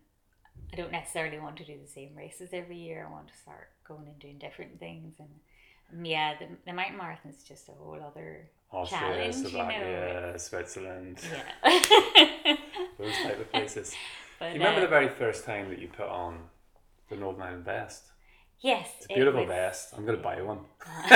[0.71, 3.07] I don't necessarily want to do the same races every year.
[3.07, 5.29] I want to start going and doing different things and
[6.01, 9.49] yeah, the, the mountain marathon is just a whole other Austria, challenge, you know.
[9.49, 12.55] Slovakia, Switzerland, yeah.
[12.97, 13.93] those type of places.
[14.39, 16.39] but, Do you remember uh, the very first time that you put on
[17.13, 18.04] the Northern Ireland vest?
[18.60, 19.93] yes, It's a beautiful was- vest.
[19.95, 20.60] I'm going to buy one.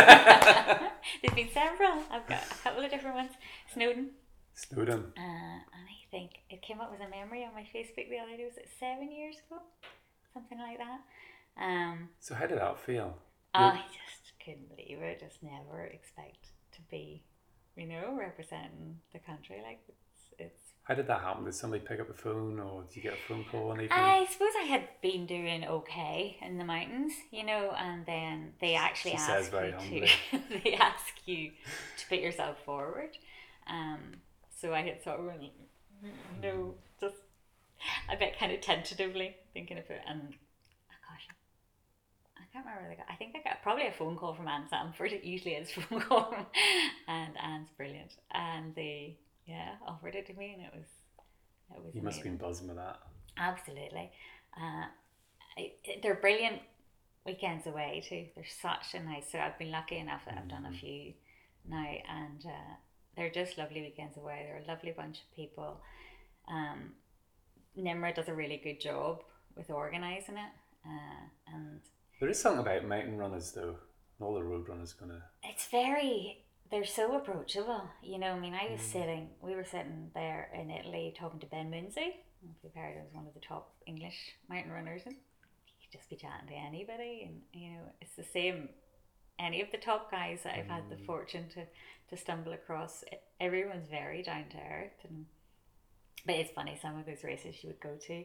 [1.22, 2.04] There's been several.
[2.12, 3.32] I've got a couple of different ones.
[3.74, 4.10] Snowdon.
[4.54, 5.14] Snowdon.
[5.18, 5.22] Uh,
[5.76, 8.46] and I think it came up with a memory on my Facebook the other day.
[8.46, 9.62] Was it seven years ago?
[10.34, 11.00] Something like that.
[11.64, 13.18] Um, So how did that feel?
[13.54, 15.20] I just couldn't believe it.
[15.20, 17.24] Just never expect to be,
[17.76, 19.80] you know, representing the country like
[20.88, 21.44] How did that happen?
[21.44, 23.74] Did somebody pick up the phone, or did you get a phone call?
[23.74, 23.92] Anything?
[23.92, 28.76] I suppose I had been doing okay in the mountains, you know, and then they
[28.76, 31.52] actually She ask says very you to they ask you
[31.98, 33.18] to put yourself forward.
[33.70, 34.00] Um,
[34.50, 35.42] so I had sort of went,
[36.42, 37.16] no, just
[38.10, 41.28] I bet kind of tentatively thinking of it, and oh gosh,
[42.38, 42.96] I can't remember.
[42.96, 45.12] got- I think I got probably a phone call from Anne Sanford.
[45.18, 46.34] It usually is phone call,
[47.10, 50.88] and Anne's brilliant, and they yeah offered it to me, and it was
[51.76, 53.00] it was you must have been buzzing with that.
[53.38, 54.12] Absolutely.
[54.60, 54.86] Uh,
[55.58, 56.62] I, they're brilliant
[57.26, 58.26] weekends away too.
[58.36, 59.32] They're such a nice.
[59.32, 60.80] So I've been lucky enough that I've done a Mhm.
[60.80, 61.14] few
[61.66, 62.74] now, and uh,
[63.16, 64.46] they're just lovely weekends away.
[64.48, 65.82] They're a lovely bunch of people.
[66.48, 66.94] Um,
[67.78, 69.24] NIMRA does a really good job
[69.56, 70.52] with organising it,
[70.86, 71.82] uh, and
[72.20, 73.76] There is something about mountain runners, though.
[74.20, 75.22] All the road runners gonna.
[75.44, 78.92] it's very they're so approachable you know i mean i was Mm.
[78.92, 82.10] sitting we were sitting there in italy talking to ben Mounsey
[82.44, 85.16] if you've heard was one of the top english mountain runners and
[85.66, 88.70] he could just be chatting to anybody and you know it's the same
[89.40, 91.06] any of the top guys that i've had the Mm.
[91.06, 91.66] fortune to
[92.10, 93.04] to stumble across
[93.40, 95.26] everyone's very down to earth and
[96.26, 98.24] but it's funny some of those races you would go to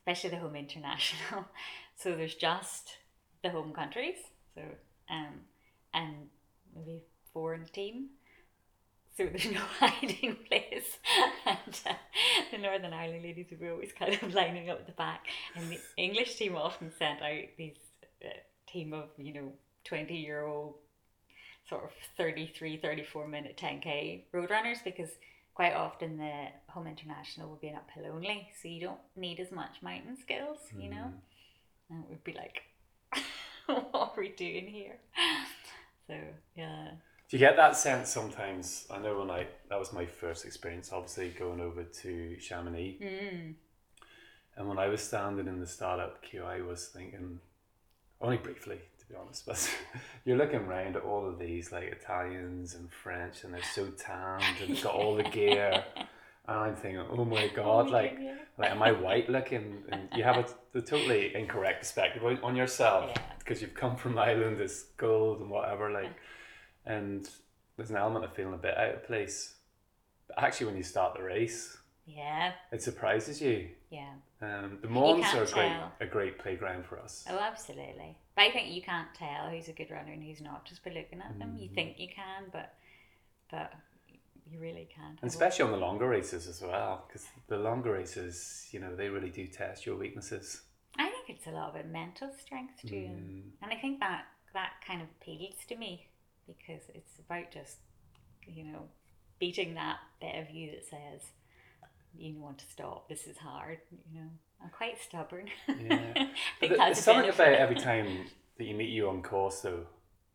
[0.00, 1.44] especially the home international
[1.96, 2.98] so there's just
[3.42, 4.16] the home countries
[4.54, 4.62] so
[5.10, 5.40] um
[5.92, 6.14] and
[6.74, 7.02] maybe
[7.34, 8.10] the team.
[9.16, 10.98] So there's no hiding place.
[11.46, 11.94] And uh,
[12.50, 15.26] the Northern Ireland ladies were always kind of lining up at the back.
[15.54, 17.76] And the English team often sent out these
[18.24, 18.28] uh,
[18.70, 19.52] team of, you know,
[19.84, 20.74] 20 year old
[21.68, 25.10] sort of 33, 34 minute 10k road runners because
[25.54, 28.48] quite often the home international will be an uphill only.
[28.60, 30.96] So you don't need as much mountain skills, you know?
[30.96, 31.12] Mm.
[31.90, 32.62] And we'd be like,
[33.66, 34.96] what are we doing here?
[36.06, 36.14] So,
[36.56, 36.90] yeah.
[37.30, 38.86] Do you get that sense sometimes?
[38.90, 43.54] I know when I that was my first experience, obviously going over to Chamonix, Mm.
[44.56, 47.40] and when I was standing in the startup queue, I was thinking,
[48.20, 49.70] only briefly to be honest, but
[50.24, 54.44] you're looking around at all of these like Italians and French, and they're so tanned
[54.66, 56.06] and got all the gear, and
[56.58, 58.18] I'm thinking, oh my god, my like.
[58.56, 59.82] Like, am I white looking?
[59.88, 63.22] And you have a, the totally incorrect perspective on- yourself Yeah.
[63.40, 65.90] because you've come from Ireland, it's gold and whatever.
[65.90, 66.12] Like,
[66.86, 67.28] and
[67.76, 69.54] there's an element of feeling a bit out of place.
[70.28, 73.70] But actually, when you start the race, Yeah, it surprises you.
[73.90, 74.14] yeah.
[74.42, 75.92] Um, the Mournes are a great, tell.
[76.00, 77.24] a great playground for us.
[77.28, 78.16] Oh, absolutely.
[78.36, 80.90] But I think you can't tell who's a good runner and who's not just by
[80.90, 81.56] looking at them.
[81.58, 81.74] You Mm.
[81.74, 82.74] think you can, but
[83.50, 83.72] but
[84.50, 85.18] you really can't.
[85.22, 89.08] And especially on the longer races as well, because the longer races, you know, they
[89.08, 90.62] really do test your weaknesses.
[90.98, 93.50] I think it's a lot about mental strength too, and, Mm.
[93.62, 96.08] and I think that that kind of appeals to me
[96.46, 97.76] because it's about just
[98.46, 98.82] you know
[99.40, 101.22] beating that bit of you that says
[102.16, 103.08] you want to stop.
[103.08, 103.78] This is hard.
[104.12, 104.28] You know,
[104.62, 105.48] I'm quite stubborn.
[105.68, 105.98] Yeah.
[106.16, 106.30] I
[106.60, 107.42] But think th- that's there's something benefit.
[107.48, 108.26] about every time
[108.56, 109.86] that you meet you on course, though.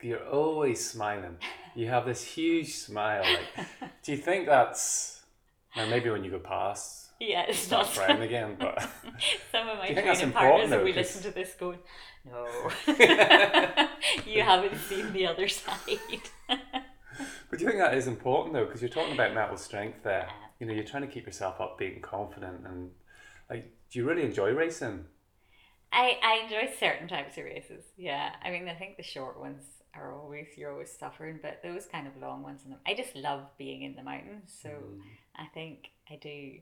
[0.02, 1.38] You're always smiling.
[1.76, 3.24] You have this huge smile.
[3.24, 3.68] Like,
[4.04, 5.24] do you think that's
[5.76, 8.56] now maybe when you go past, Yeah, it's not frowning again?
[8.60, 8.82] But
[9.52, 11.54] Some of my Do you think that's training partners, though, we 'cause- listen to this,
[11.56, 11.80] going,
[12.26, 12.46] no,
[14.26, 16.00] you haven't seen the other side.
[16.48, 18.66] but do you think that is important though?
[18.66, 20.30] Because you're talking about mental strength there.
[20.60, 22.92] You know, you're trying to keep yourself upbeat and confident, and
[23.50, 25.06] like, do you really enjoy racing?
[25.92, 27.84] I, I enjoy certain types of races.
[27.98, 29.64] Yeah, I mean, I think the short ones
[29.96, 33.42] are always you're always suffering, but those kind of long ones, and I just love
[33.58, 34.56] being in the mountains.
[34.62, 35.02] So Mm.
[35.36, 36.60] I think I do.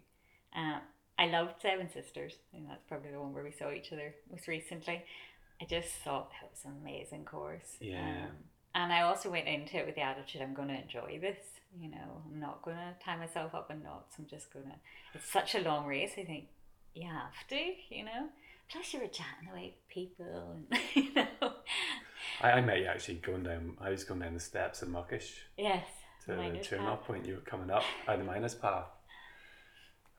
[0.57, 0.81] Um,
[1.19, 4.47] I loved Seven Sisters, and that's probably the one where we saw each other most
[4.47, 5.03] recently.
[5.61, 7.77] I just thought it was an amazing course.
[7.79, 7.99] Yeah.
[8.25, 8.31] Um,
[8.75, 11.37] and I also went into it with the attitude I'm going to enjoy this.
[11.79, 14.15] You know, I'm not going to tie myself up in knots.
[14.19, 14.71] I'm just going to.
[15.13, 16.11] It's such a long race.
[16.17, 16.45] I think
[16.93, 17.73] you have to.
[17.89, 18.27] You know.
[18.71, 21.53] Plus, you were chatting away with people, and you know.
[22.41, 23.77] I, I met you actually going down.
[23.81, 25.85] I was going down the steps in Muckish Yes.
[26.25, 26.89] to the miners turn path.
[26.89, 27.25] off point.
[27.25, 28.85] You were coming up out the miners path.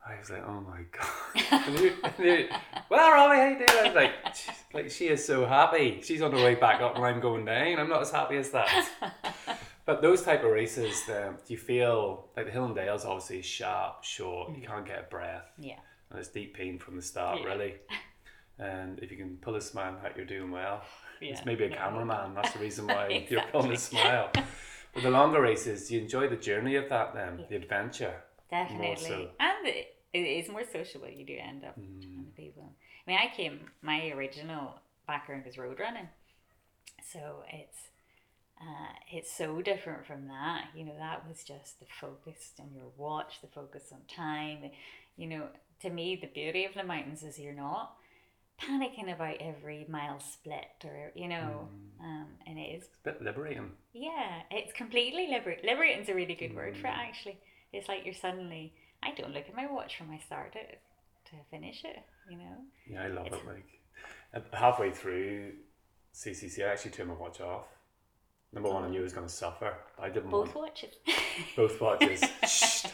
[0.09, 1.63] I was like, oh my god.
[1.67, 2.49] And you- and you-
[2.89, 3.93] well, Robbie, how you doing?
[3.95, 4.13] Like,
[4.73, 6.01] like she is so happy.
[6.03, 7.79] She's on the way back up, and I'm going down.
[7.79, 8.89] I'm not as happy as that.
[9.85, 13.41] But those type of races, um, do you feel like the Hill and Dales obviously
[13.41, 14.55] sharp, short.
[14.55, 15.79] You can't get a breath, yeah.
[16.11, 17.47] and it's deep pain from the start, Yeah.
[17.47, 17.73] really.
[18.59, 20.81] And if you can pull a smile out, you're doing well.
[21.21, 21.31] Yeah.
[21.31, 21.77] It's maybe a no.
[21.77, 22.33] cameraman.
[22.35, 24.29] That's the reason why you're pulling a smile.
[24.33, 27.45] But the longer races, you enjoy the journey of that then, Yeah.
[27.49, 28.15] the adventure.
[28.51, 28.95] Definitely.
[29.07, 29.29] so.
[29.39, 31.09] And it, it is more sociable.
[31.09, 32.01] You do end up Mm.
[32.25, 32.73] to people.
[33.07, 36.09] I mean, I came, my original background was road running.
[37.03, 37.89] So it's,
[38.61, 40.65] uh, it's so different from that.
[40.75, 44.71] You know, that was just the focus on your watch, the focus on time.
[45.15, 45.47] You know,
[45.81, 47.95] to me, the beauty of the mountains is you're not
[48.61, 51.69] panicking about every mile split or, you know,
[52.01, 53.71] um, and it is, It's a bit liberating.
[53.93, 55.65] yeah, it's completely liberating.
[55.65, 56.97] Liberating's a really good word for it, Mm.
[57.07, 57.37] actually.
[57.71, 60.81] It's like you're suddenly, I don't look at my watch from I start it
[61.25, 61.97] to finish it,
[62.29, 62.55] you know?
[62.89, 63.63] Yeah, I love It's- it.
[64.33, 65.53] Like halfway through
[66.13, 67.65] CCC, I actually turned my watch off.
[68.53, 69.73] Number one, I knew I was going to suffer.
[69.99, 70.95] I didn't Both want watches.
[71.55, 72.23] both watches.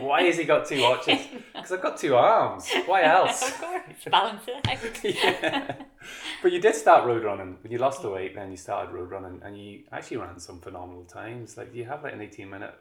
[0.00, 1.18] Why has he got two watches?
[1.60, 2.70] Because I've got two arms.
[2.86, 3.42] Why else?
[3.46, 5.04] of course, balance it out.
[5.04, 5.74] yeah.
[6.42, 8.34] But you did start road running when you lost the weight.
[8.34, 11.58] Then you started road running, and you actually ran some phenomenal times.
[11.58, 12.74] Like you have like an eighteen minute,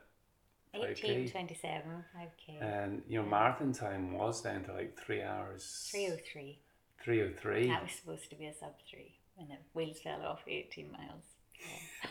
[0.73, 1.31] 18, 5K.
[1.31, 1.81] 27,
[2.15, 2.61] 5k.
[2.61, 5.89] and your marathon time was down to like three hours.
[5.91, 6.59] 303.
[7.03, 7.67] Three oh three.
[7.67, 11.23] That was supposed to be a sub 3 and the wheels fell off 18 miles.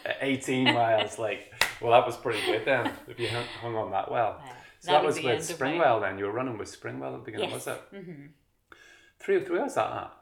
[0.04, 3.28] At 18 miles, like, well, that was pretty good then, if you
[3.60, 4.40] hung, on that well.
[4.42, 4.52] Wow.
[4.80, 7.66] So that, was, with Springwell then, you were running with Springwell at the beginning, Yes.
[7.66, 7.82] was it?
[7.94, 8.26] Mm-hmm.
[9.20, 10.12] 303, was that at?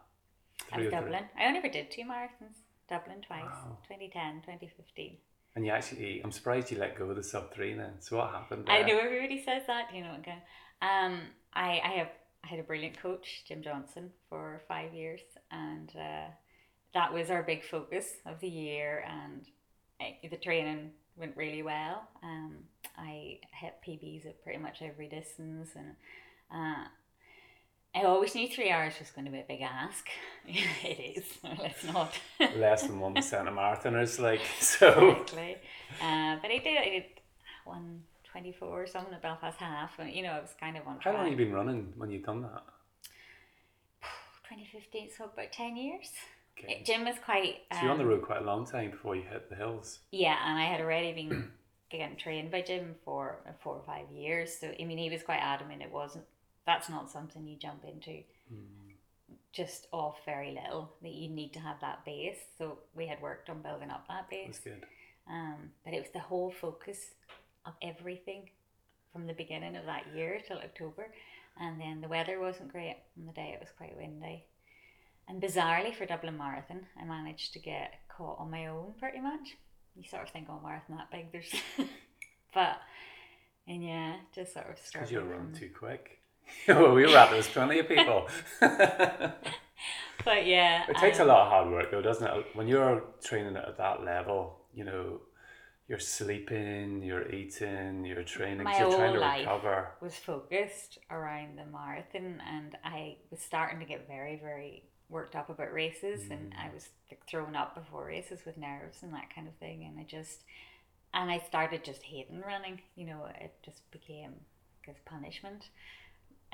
[0.71, 1.25] That was Dublin.
[1.39, 2.59] I only ever did two marathons.
[2.89, 3.79] Dublin twice, Wow.
[3.89, 5.17] 2010, 2015.
[5.57, 7.95] And you actually, I'm surprised you let go of the sub 3 then.
[8.01, 9.87] So what happened I know everybody says that.
[9.93, 10.43] You know, again.
[10.83, 11.21] Um,
[11.55, 12.11] I I have
[12.45, 16.29] I had a brilliant coach, Jim Johnson, for five years, and uh,
[16.93, 19.05] that was our big focus of the year.
[19.09, 19.47] And
[19.99, 22.07] I, the training went really well.
[22.23, 22.59] Um,
[22.99, 25.97] I hit PBs at pretty much every distance, and
[26.55, 26.85] uh,
[27.95, 30.07] I always knew three hours was going to be a big ask.
[30.47, 31.25] it is.
[31.59, 32.19] Let's not.
[32.57, 35.11] Less than 1% of marathoners, like, so.
[35.11, 35.57] exactly.
[36.03, 36.79] Uh, but I did.
[36.79, 37.05] I did
[37.65, 38.03] one
[38.37, 40.99] twenty four or something at Belfast half, and you know I was kind of on
[41.01, 42.63] How long have you been running when you've done that?
[44.47, 46.11] Twenty fifteen, so about ten years.
[46.59, 46.83] Okay.
[46.85, 47.57] Jim was quite.
[47.73, 50.01] So you're on the um, road quite a long time before you hit the hills.
[50.11, 51.51] Yeah, and I had already been
[51.91, 54.57] getting trained by Jim for four or five years.
[54.59, 56.25] So I mean, he was quite adamant it wasn't.
[56.67, 58.23] That's not something you jump into
[59.57, 60.93] just off very little.
[61.03, 62.39] That you need to have that base.
[62.59, 64.47] So we had worked on building up that base.
[64.47, 64.87] That's good.
[65.29, 66.99] Um, but it was the whole focus
[67.65, 68.51] of everything
[69.13, 71.09] from the beginning of that year till October.
[71.59, 74.45] And then the weather wasn't great on the day, it was quite windy.
[75.27, 79.57] And bizarrely for Dublin Marathon, I managed to get caught on my own pretty much.
[79.97, 81.53] You sort of think, oh, marathon that big, there's.
[82.55, 82.77] but,
[83.67, 86.16] and yeah, just sort of Because you running too quick.
[86.69, 88.29] well, we were at there was plenty of people.
[90.27, 90.85] But yeah.
[90.89, 92.47] It takes a um, lot of hard work, though, doesn't it?
[92.55, 95.21] When you're training at that level, you know,
[95.87, 98.65] you're sleeping, you're eating, you're training.
[98.65, 99.41] My you're trying whole to life.
[99.41, 99.93] recover.
[100.01, 105.49] was focused around the marathon and I was starting to get very, very worked up
[105.49, 109.47] about races and I was like, thrown up before races with nerves and that kind
[109.47, 110.43] of thing and I just
[111.15, 114.33] and I started just hating running, you know, it just became
[114.85, 115.69] like a punishment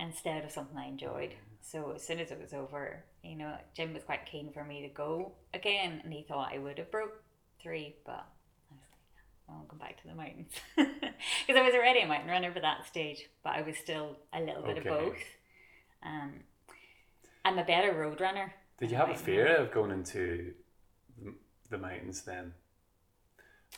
[0.02, 1.34] instead of something I enjoyed.
[1.62, 4.82] So as soon as it was over, you know, Jim was quite keen for me
[4.82, 7.22] to go again and he thought I would have broke
[7.62, 8.12] three, but
[8.70, 12.28] I was like, I'll go back to the mountains because I was already a mountain
[12.30, 14.88] runner by that stage, but I was still a little bit Okay.
[14.88, 15.16] of both.
[16.04, 16.32] Um,
[17.44, 18.52] I'm a better road runner.
[18.80, 19.56] Did you have a fear runner.
[19.58, 20.52] of going into
[21.22, 21.34] the-
[21.70, 22.54] the mountains then?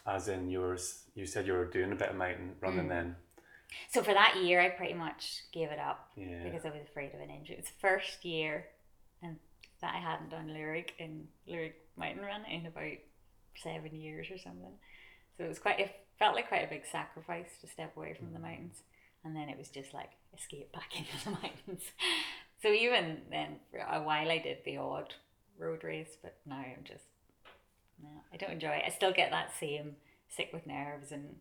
[0.06, 2.88] As in, yours, you said you were doing a bit of mountain running Mm.
[2.88, 3.16] then.
[3.90, 6.42] So for that year, I pretty much gave it up Yeah.
[6.44, 7.56] because I was afraid of an injury.
[7.58, 8.66] It's the first year,
[9.22, 9.38] and
[9.80, 12.98] that I hadn't done lyric in lyric mountain run in about
[13.56, 14.78] seven years or something.
[15.36, 15.80] So it was quite.
[15.80, 18.42] It felt like quite a big sacrifice to step away from the mm.
[18.42, 18.82] mountains,
[19.24, 21.82] and then it was just like escape back into the mountains.
[22.62, 25.14] So even then, for a while, I did the odd
[25.58, 27.04] road race, but now I'm just
[28.02, 28.84] no, I don't enjoy it.
[28.86, 29.96] I still get that same
[30.28, 31.36] sick with nerves and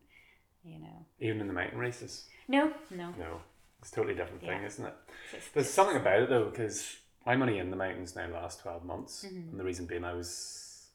[0.63, 1.05] you know.
[1.19, 2.27] Even in the mountain races.
[2.47, 3.11] No, no.
[3.17, 3.41] No.
[3.79, 4.65] It's a totally different thing, Yeah.
[4.65, 4.93] isn't it?
[5.33, 8.83] It's- There's something about it though, because I'm only in the mountains now last 12
[8.85, 9.25] months.
[9.25, 9.51] Mhm.
[9.51, 10.89] And the reason being I was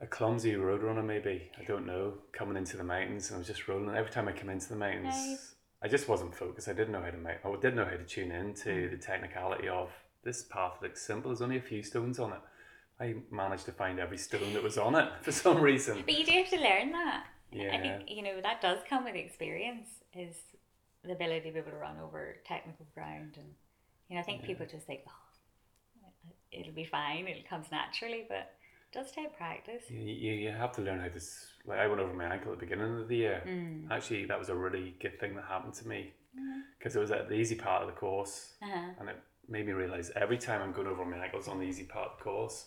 [0.00, 1.50] a clumsy road runner, maybe.
[1.58, 2.18] I don't know.
[2.32, 3.94] Coming into the mountains and I was just rolling.
[3.96, 5.38] Every time I come into the mountains, Right.
[5.82, 6.68] I just wasn't focused.
[6.68, 8.90] I didn't know how to make, I didn't know how to tune in to Mm.
[8.92, 9.90] the technicality of
[10.22, 11.30] this path looks simple.
[11.30, 12.40] There's only a few stones on it.
[13.00, 16.02] I managed to find every stone that was on it for some reason.
[16.02, 17.26] But you do have to learn that.
[17.52, 19.88] I think you know that does come with experience.
[20.14, 20.36] Is
[21.04, 23.48] the ability to be able to run over technical ground, and
[24.08, 24.46] you know I think Yeah.
[24.48, 25.12] people just think, oh,
[26.52, 28.54] it'll be fine, it comes naturally, but
[28.90, 29.84] it does take practice.
[29.90, 31.20] You, you, you have to learn how to.
[31.66, 33.42] Like I went over my ankle at the beginning of the year.
[33.46, 33.90] Mm.
[33.90, 36.12] Actually, that was a really good thing that happened to me
[36.78, 38.92] because it was at the easy part of the course, Uh-huh.
[39.00, 39.16] and it
[39.48, 42.18] made me realize every time I'm going over my ankles on the easy part of
[42.18, 42.66] the course,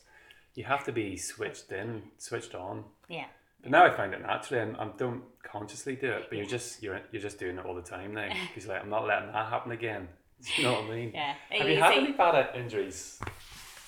[0.56, 2.84] you have to be switched in, switched on.
[3.08, 3.28] Yeah.
[3.62, 6.26] But now I find it naturally, and I don't consciously do it.
[6.30, 8.30] But you're just you're you're just doing it all the time now.
[8.48, 10.08] Because like I'm not letting that happen again.
[10.42, 11.12] Do you know what I mean?
[11.14, 11.36] Yeah.
[11.52, 13.20] Have you had any bad injuries?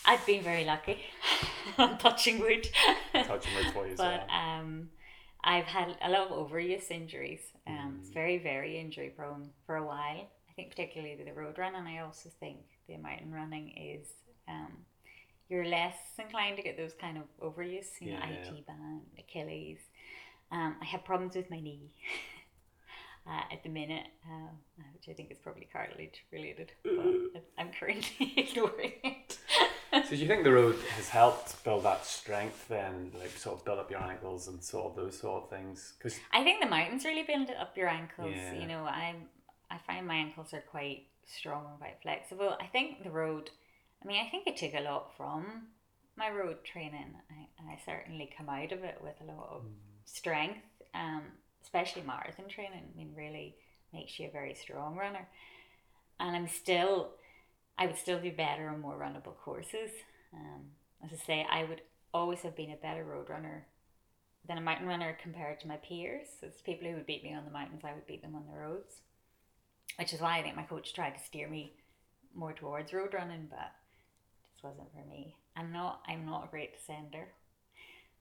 [0.06, 1.00] I've been very lucky.
[1.78, 2.68] I'm touching wood.
[3.14, 4.90] Touching wood for you but um,
[5.44, 7.42] I've had a lot of overuse injuries.
[7.66, 8.00] Um, Mm.
[8.02, 10.28] It's very, very injury prone for a while.
[10.50, 11.88] I think particularly the road running.
[11.88, 12.58] I also think
[12.88, 14.08] the mountain running is
[14.48, 14.74] um,
[15.50, 17.88] you're less inclined to get those kind of overuse.
[18.00, 18.52] You know, Yeah, yeah.
[18.52, 19.80] IT band, Achilles.
[20.52, 21.94] Um, I have problems with my knee.
[23.26, 24.52] Uh, at the minute, uh,
[24.94, 29.38] which I think is probably cartilage related, but I'm currently ignoring it.
[29.94, 33.64] So do you think the road has helped build that strength then, like sort of
[33.64, 35.94] build up your ankles and sort of those sort of things?
[35.98, 38.34] Because I think the mountains really build up your ankles.
[38.36, 38.56] Yeah.
[38.56, 39.30] You know, I'm
[39.72, 42.58] I find my ankles are quite strong and quite flexible.
[42.60, 43.52] I think the road.
[44.04, 45.68] I mean, I think I took a lot from
[46.16, 49.64] my road training, I, and I certainly come out of it with a lot of
[50.06, 50.60] strength.
[50.94, 51.24] Um,
[51.64, 52.84] especially marathon training.
[52.94, 53.56] I mean, really
[53.94, 55.28] makes you a very strong runner.
[56.20, 57.12] And I'm still,
[57.78, 59.92] I would still do better on more runnable courses.
[60.34, 60.66] Um,
[61.04, 61.82] as I say, I would
[62.14, 63.66] always have been a better road runner
[64.48, 66.28] than a mountain runner compared to my peers.
[66.40, 68.46] So it's people who would beat me on the mountains, I would beat them on
[68.46, 69.02] the roads.
[69.98, 71.74] Which is why I think my coach tried to steer me
[72.36, 73.83] more towards road running, but it
[74.64, 75.36] just wasn't for me.
[75.56, 77.26] I'm not I'm not a great descender,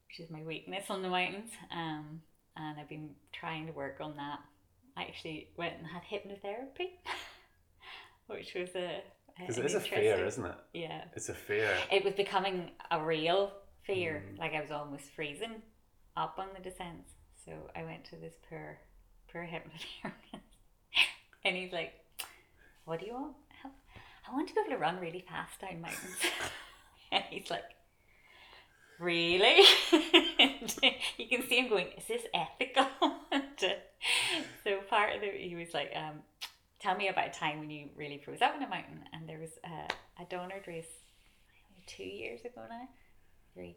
[0.07, 1.51] which is my weakness on the mountains.
[1.71, 2.21] Um,
[2.55, 4.39] and I've been trying to work on that.
[4.95, 6.91] I actually went and had hypnotherapy,
[8.27, 9.01] which was a
[9.39, 10.55] because it is a fear, isn't it?
[10.75, 11.75] Yeah, It's a fear.
[11.91, 13.51] it was becoming a real
[13.83, 14.23] fear.
[14.33, 14.39] Mm.
[14.39, 15.61] Like I was almost freezing
[16.15, 17.09] up on the descents.
[17.43, 18.77] So I went to this poor,
[19.31, 20.39] poor hypnotherapist,
[21.43, 21.93] and he's like,
[22.85, 23.33] "What do you want?
[24.27, 26.17] I want to be able to run really fast down mountains."
[27.11, 27.63] and he's like,
[28.99, 29.63] "Really?"
[31.17, 32.87] You can see him going, "Is this ethical?"
[34.63, 36.21] So part of it, he was like, um,
[36.79, 39.39] "Tell me about a time when you really froze up in a mountain." And there
[39.39, 40.87] was a, a Donard race
[41.85, 42.87] two years ago now,
[43.53, 43.75] three.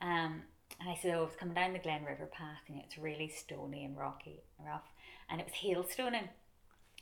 [0.00, 0.42] Um,
[0.80, 3.28] and I said, oh, I was coming down the Glen River path and it's really
[3.28, 4.84] stony and rocky and rough.
[5.30, 6.28] And it was hailstoning.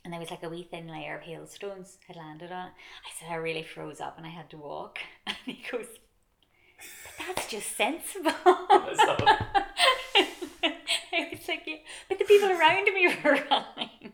[0.05, 2.73] And there was like a wee thin layer of hailstones had landed on it.
[3.05, 4.99] I said, I really froze up and I had to walk.
[5.27, 5.87] And he goes,
[7.17, 8.31] but that's just sensible.
[8.45, 8.55] all.
[8.69, 9.63] I
[11.31, 11.75] was like, yeah,
[12.09, 14.13] but the people around me were running.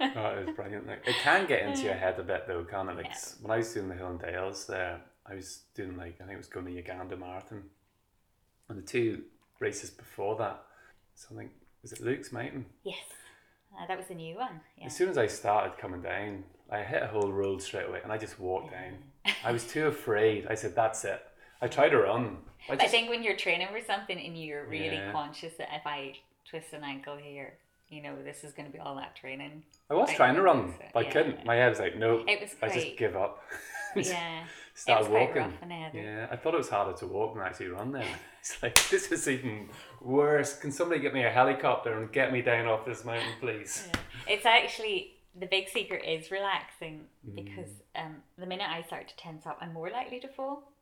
[0.00, 0.86] Oh, it was brilliant.
[0.86, 2.96] Like, it can get into your head a bit though, can't it?
[2.96, 6.14] Like s- when I was doing the Hill and Dales there, I was doing like
[6.20, 7.64] I think it was going to Uganda Marathon,
[8.68, 9.24] and the two
[9.58, 10.62] races before that,
[11.14, 11.50] something
[11.82, 12.66] was it Luke's Mountain.
[12.84, 12.96] yes,
[13.80, 14.60] uh, that was the new one.
[14.78, 14.86] Yeah.
[14.86, 18.12] As soon as I started coming down, I hit a whole road straight away, and
[18.12, 18.98] I just walked down.
[19.44, 20.46] I was too afraid.
[20.48, 21.22] I said, "That's it."
[21.62, 22.38] I tried to run.
[22.68, 25.12] I I think when you're training for something and you're really Yeah.
[25.12, 26.14] conscious that if I
[26.48, 27.54] twist an ankle here,
[27.88, 29.62] you know, this is going to be all that training.
[29.90, 31.44] I was I trying to run, so, but I couldn't.
[31.44, 33.42] My head was like, "No." It was I just give up.
[33.96, 35.70] yeah, Started it was quite walking.
[35.70, 35.94] rough.
[35.94, 38.06] Yeah, I thought it was harder to walk than actually run then.
[38.40, 39.68] It's like, this is even
[40.00, 40.58] worse.
[40.58, 43.86] Can somebody get me a helicopter and get me down off this mountain, please?
[43.92, 44.00] Yeah.
[44.34, 47.34] It's actually the big secret is relaxing Mm.
[47.34, 50.72] because um, the minute I start to tense up, I'm more likely to fall.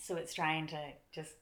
[0.00, 0.78] So it's trying to
[1.12, 1.32] just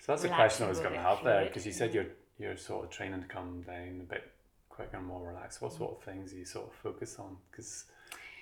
[0.00, 2.06] So that's a question I was going to have there because you said you're
[2.38, 4.30] you're sort of training to come down a bit
[4.70, 5.60] quicker and more relaxed.
[5.60, 7.36] What sort of things do you sort of focus on?
[7.50, 7.84] Because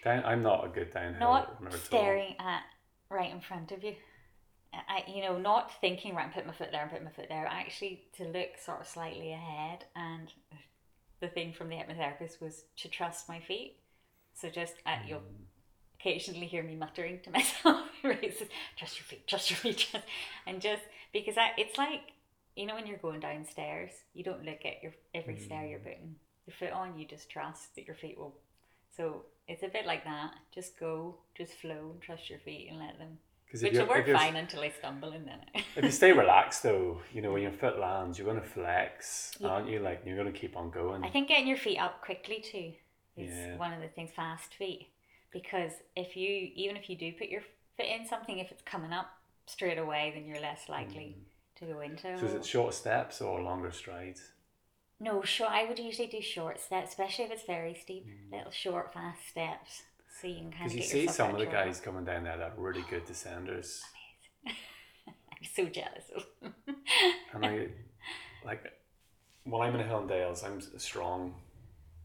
[0.04, 2.62] down, I'm not a good downhill not runner at staring at
[3.10, 3.94] right in front of you.
[4.72, 7.46] I, you know, not thinking right, put my foot there and put my foot there.
[7.46, 9.84] Actually, to look sort of slightly ahead.
[9.94, 10.32] And
[11.20, 13.78] the thing from the hypnotherapist was to trust my feet.
[14.34, 15.22] So just uh, you'll
[15.98, 20.06] occasionally hear me muttering to myself, trust your feet, trust your feet, trust.
[20.46, 20.82] and just
[21.12, 22.02] because I, it's like
[22.54, 26.16] you know when you're going downstairs, you don't look at your every stair you're putting
[26.46, 26.98] your foot on.
[26.98, 28.34] You just trust that your feet will.
[28.94, 30.32] So it's a bit like that.
[30.54, 33.18] Just go, just flow, and trust your feet, and let them.
[33.52, 35.38] Which will work fine until I stumble, and then.
[35.76, 39.32] If you stay relaxed though, you know when your foot lands, you're going to flex,
[39.38, 39.48] Yeah.
[39.48, 39.78] aren't you?
[39.78, 41.04] Like you're going to keep on going.
[41.04, 42.72] I think getting your feet up quickly too
[43.16, 43.56] is Yeah.
[43.56, 44.10] one of the things.
[44.14, 44.88] Fast feet,
[45.32, 47.42] because if you even if you do put your
[47.76, 49.06] foot in something, if it's coming up
[49.46, 51.16] straight away, then you're less likely
[51.56, 52.08] to go into.
[52.08, 52.20] Mm.
[52.20, 54.32] So is it short steps or longer strides?
[54.98, 55.50] No, short.
[55.52, 58.06] I would usually do short steps, especially if it's very steep.
[58.06, 58.36] Mm.
[58.38, 59.82] Little short, fast steps,
[60.20, 60.72] so you can kind of.
[60.72, 63.80] Because you see some of the guys coming down there that are really good descenders,
[64.46, 64.54] I'm
[65.54, 66.24] so jealous of.
[67.34, 67.68] and I
[68.44, 68.72] like
[69.44, 71.34] when I'm in the Hill and Dales, I'm strong.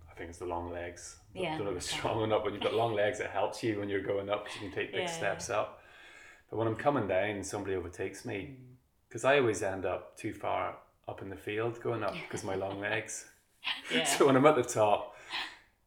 [0.10, 1.16] I think it's the long legs.
[1.34, 2.44] Yeah, don't know if it's strong enough.
[2.44, 4.72] When you've got long legs, it helps you when you're going up 'cause you can
[4.72, 5.08] take big Yeah.
[5.08, 5.82] steps up.
[6.50, 8.76] But when I'm coming down, somebody overtakes me mm.
[9.08, 10.76] because I always end up too far
[11.08, 13.26] up in the field going up because my long legs.
[13.92, 14.04] Yeah.
[14.18, 15.16] So when I'm at the top,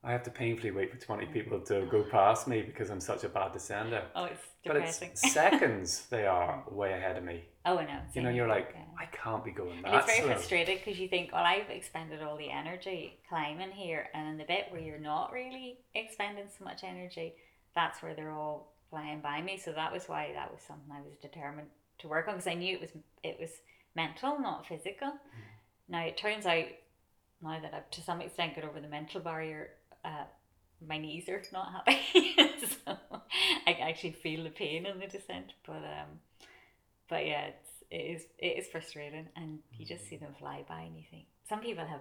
[0.02, 3.24] I have to painfully wait for 20 people to go past me because I'm such
[3.24, 4.02] a bad descender.
[4.14, 5.30] oh, it's But it's depressing.
[5.30, 7.44] seconds they are way ahead of me.
[7.64, 8.00] oh, I know.
[8.12, 8.82] You know, you're like, Yeah.
[9.00, 10.28] I can't be going that And it's very slow.
[10.34, 14.44] frustrated because you think, well, I've expended all the energy climbing here, and in the
[14.44, 17.34] bit where you're not really expending so much energy,
[17.74, 19.56] that's where they're all flying by me.
[19.56, 21.68] So that was why that was something I was determined
[22.00, 22.90] to work on because I knew it was
[23.22, 23.50] it was
[23.94, 25.12] mental, not physical.
[25.88, 26.66] Now it turns out
[27.42, 29.70] now that I've to some extent got over the mental barrier,
[30.04, 30.24] uh,
[30.86, 32.34] my knees are not happy,
[32.86, 32.96] so
[33.66, 35.52] I actually feel the pain in the descent.
[35.66, 36.20] But um,
[37.08, 40.80] but yeah, it's, it is it is frustrating, and you just see them fly by,
[40.80, 42.00] and you think some people have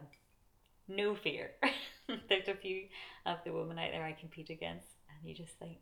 [0.87, 1.51] no fear.
[2.29, 2.85] There's a few
[3.25, 5.77] of the women out there I compete against, and you just think,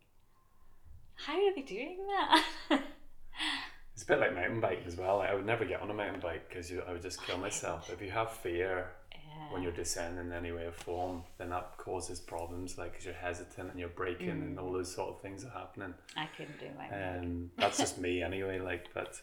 [1.16, 2.46] how are they doing that?
[4.02, 5.18] It's a bit like mountain biking as well.
[5.18, 7.92] Like, I would never get on a mountain bike because I would just kill myself.
[7.94, 9.54] If you have fear yeah.
[9.54, 12.80] when you're descending in any way or form, then that causes problems.
[12.80, 15.94] Like, because you're hesitant and you're braking and all those sort of things are happening.
[16.18, 18.58] I couldn't do my Um, that's just me anyway.
[18.58, 19.22] Like, but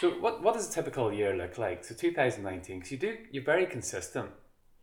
[0.00, 0.42] so what?
[0.42, 1.84] What does a typical year look like?
[1.84, 4.30] So 2019, because you do, you're very consistent.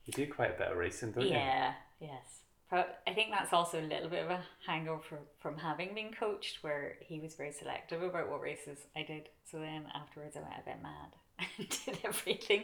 [0.06, 1.32] You do quite a bit of racing, don't you?
[1.32, 2.39] Yeah, yes.
[2.70, 6.60] Pro- I think that's also a little bit of a hangover from having been coached,
[6.62, 9.30] where he was very selective about what races I did.
[9.50, 11.16] So then afterwards, I went a bit mad
[11.58, 12.64] and did everything.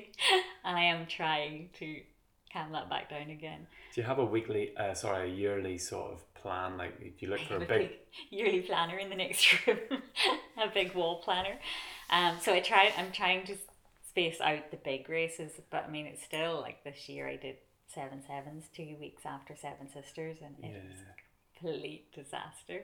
[0.64, 2.02] And I am trying to
[2.54, 3.66] calm that back down again.
[3.94, 6.78] Do you have a weekly, uh, sorry, a yearly sort of plan?
[6.78, 7.92] Like, do you look for a big
[8.30, 9.78] yearly planner in the next room,
[10.58, 11.56] a big wall planner.
[12.10, 12.94] Um, so I try.
[12.98, 13.58] I'm trying to
[14.08, 17.28] space out the big races, but I mean, it's still like this year.
[17.28, 17.58] I did
[17.94, 22.84] seven sevens two weeks after Seven Sisters, and it was a complete disaster.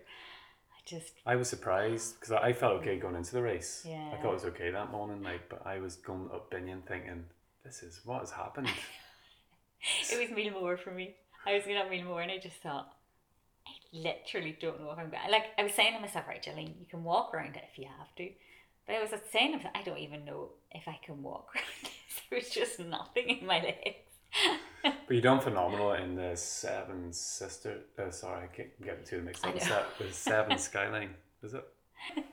[0.71, 3.85] I just I was surprised because I felt okay going into the race.
[3.87, 6.83] Yeah, I thought it was okay that morning, like, but I was going up Binnian
[6.87, 7.25] thinking,
[7.63, 8.67] this is what has happened.
[10.11, 11.15] it was Meelmore for me.
[11.45, 12.93] I was going up Meelmore, and I just thought.
[13.67, 15.29] I literally don't know if I'm going.
[15.29, 17.85] Like I was saying to myself, right, Gillian, you can walk around it if you
[17.85, 18.27] have to.
[18.87, 21.91] But I was saying, I don't even know if I can walk around it.
[22.29, 23.97] There was just nothing in my legs.
[25.07, 27.79] But you done phenomenal in the Seven Sister.
[27.99, 29.97] Uh, sorry, I keep getting two mixed up.
[29.97, 31.11] The Seven Skyline,
[31.43, 31.65] is it?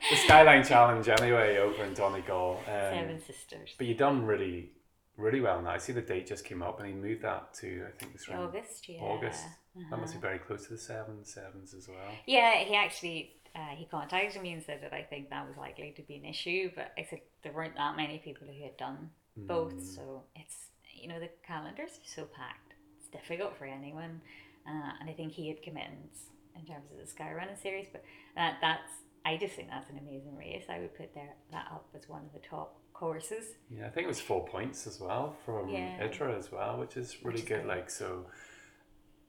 [0.09, 2.57] The Skyline Challenge, anyway, over in Donegal.
[2.67, 3.75] Um, Seven sisters.
[3.77, 4.71] But you done really,
[5.17, 5.71] really well now.
[5.71, 8.27] I see the date just came up, and he moved that to I think it's
[8.29, 9.01] August, yeah.
[9.01, 9.43] August.
[9.91, 10.21] That must Uh-huh.
[10.21, 12.11] be very close to the seven sevens as well.
[12.25, 15.91] Yeah, he actually uh, he contacted me and said that I think that was likely
[15.97, 19.09] to be an issue, but I said there weren't that many people who had done
[19.35, 19.95] both, Mm.
[19.95, 20.68] so it's
[21.01, 22.73] you know the calendars are so packed.
[22.99, 24.21] It's difficult for anyone,
[24.67, 26.19] uh, and I think he had commitments
[26.55, 28.03] in terms of the Sky Running series, but
[28.35, 28.91] that that's
[29.25, 30.63] I just think that's an amazing race.
[30.69, 33.45] I would put there that up as one of the top courses.
[33.69, 35.99] Yeah, I think it was four points as well from Yeah.
[36.03, 37.61] ITRA as well, which is really Which is good.
[37.61, 37.67] good.
[37.67, 38.25] Like so,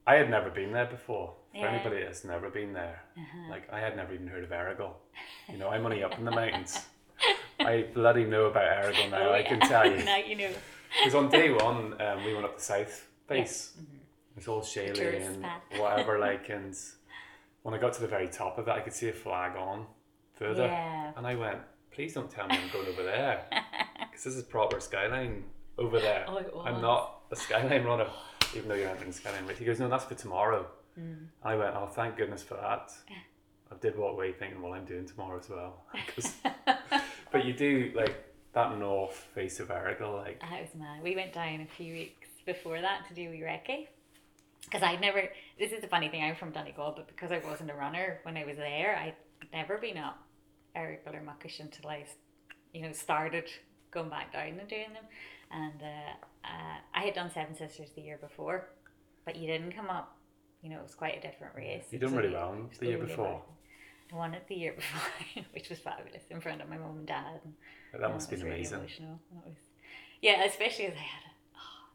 [0.07, 1.35] I had never been there before.
[1.51, 1.71] For Yeah.
[1.73, 3.49] anybody that's never been there, Uh-huh.
[3.49, 4.93] like I had never even heard of Errigal.
[5.49, 6.85] You know, I'm only up in the mountains.
[7.59, 9.29] I bloody know about Errigal now.
[9.29, 10.03] Oh, I can tell you.
[10.05, 10.51] now you know.
[10.99, 13.73] Because on day one, um, we went up the south face.
[13.79, 13.85] Mhm.
[14.37, 15.61] It's all shaly and path.
[15.77, 16.19] whatever.
[16.27, 16.75] Like, and
[17.63, 19.85] when I got to the very top of it, I could see a flag on
[20.33, 21.11] further, Yeah.
[21.15, 21.59] and I went,
[21.91, 23.45] "Please don't tell me I'm going over there."
[23.99, 25.43] because this is proper skyline
[25.77, 26.25] over there.
[26.27, 28.07] Oh, I'm not a skyline runner,
[28.55, 29.57] even though you're entering skyline race.
[29.57, 30.67] He goes, no, that's for tomorrow.
[30.99, 31.27] Mm.
[31.43, 32.91] I went, oh, thank goodness for that.
[33.71, 35.85] I did walk away thinking, well, I'm doing tomorrow as well.
[37.31, 38.15] but you do like
[38.53, 41.01] that north face of Errigal, like That was mad.
[41.03, 43.87] We went down a few weeks before that to do wee recce.
[44.65, 45.23] Because I'd never,
[45.57, 48.37] this is the funny thing, I'm from Donegal, but because I wasn't a runner when
[48.37, 49.15] I was there, I'd
[49.51, 50.19] never been up
[50.75, 52.05] Errigal or Muckish until I,
[52.73, 53.49] you know, started
[53.89, 55.03] going back down and doing them.
[55.51, 58.69] And uh, uh, I had done Seven Sisters the year before,
[59.25, 60.15] but you didn't come up.
[60.61, 61.85] You know, it was quite a different race.
[61.89, 63.25] you done really well the year before.
[63.25, 63.45] well.
[64.13, 67.39] Won it the year before, which was fabulous in front of my mum and dad.
[67.43, 67.53] And
[68.01, 68.79] That must it have been really amazing.
[68.79, 69.19] emotional.
[69.45, 69.55] Was,
[70.21, 71.35] yeah, especially as I had it.
[71.55, 71.89] Oh,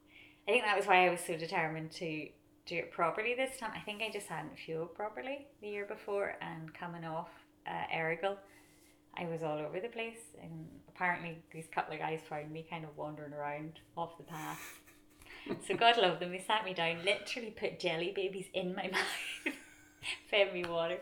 [0.48, 2.28] I think that was why I was so determined to
[2.66, 3.70] do it properly this time.
[3.76, 7.28] I think I just hadn't fueled properly the year before, and coming off
[7.66, 8.36] uh, Errigal,
[9.16, 10.18] I was all over the place.
[10.42, 14.60] And apparently, these couple of guys found me kind of wandering around off the path.
[15.68, 16.32] so God love them.
[16.32, 19.54] They sat me down, literally put jelly babies in my mouth,
[20.30, 20.98] fed me water,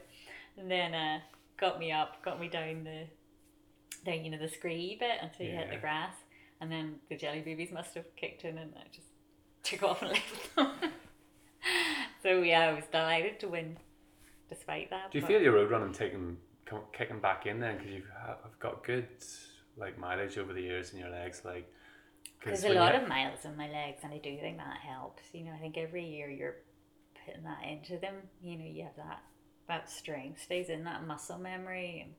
[0.57, 1.20] then uh,
[1.59, 3.05] got me up, got me down the,
[4.05, 6.14] the you know the scree bit until you hit the grass,
[6.61, 9.09] and then the jelly babies must have kicked in, and I just
[9.62, 10.90] took off and left them.
[12.22, 13.76] so yeah, I was delighted to win,
[14.48, 15.11] despite that.
[15.11, 16.36] Do you but- feel your road running taking
[16.92, 19.07] kicking back in then because you've ha- have got good
[19.76, 21.70] like mileage over the years in your legs, like.
[22.44, 24.59] There's a when you lot hit- of miles in my legs, and I do think
[24.59, 25.22] that helps.
[25.32, 26.57] You know, I think every year you're
[27.24, 28.14] putting that into them.
[28.42, 29.22] You know, you have that
[29.68, 32.14] that strength stays in that muscle memory, and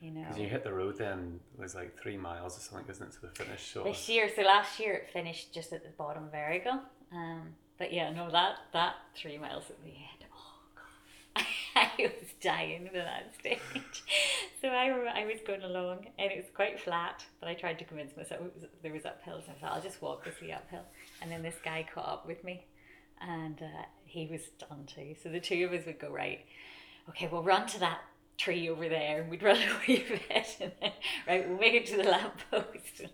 [0.00, 0.26] you know.
[0.26, 3.12] Because you hit the road then it was like three miles or something, isn't it,
[3.12, 3.72] to the finish?
[3.72, 6.80] So This year, so last year it finished just at the bottom of Errigal.
[7.12, 10.62] Um, but yeah, no, that that three miles at the end, oh
[11.34, 14.04] god, I was dying at that stage.
[14.60, 17.84] So I I was going along and it was quite flat, but I tried to
[17.84, 19.48] convince myself it was, there was uphills.
[19.48, 20.84] I thought I'll just walk this way uphill,
[21.22, 22.66] and then this guy caught up with me,
[23.20, 25.14] and uh, he was done too.
[25.22, 26.40] So the two of us would go right.
[27.10, 28.00] Okay, we'll run to that
[28.38, 30.56] tree over there, and we'd run away from it.
[30.60, 30.92] and then
[31.28, 33.02] right, we'll make it to the lamppost.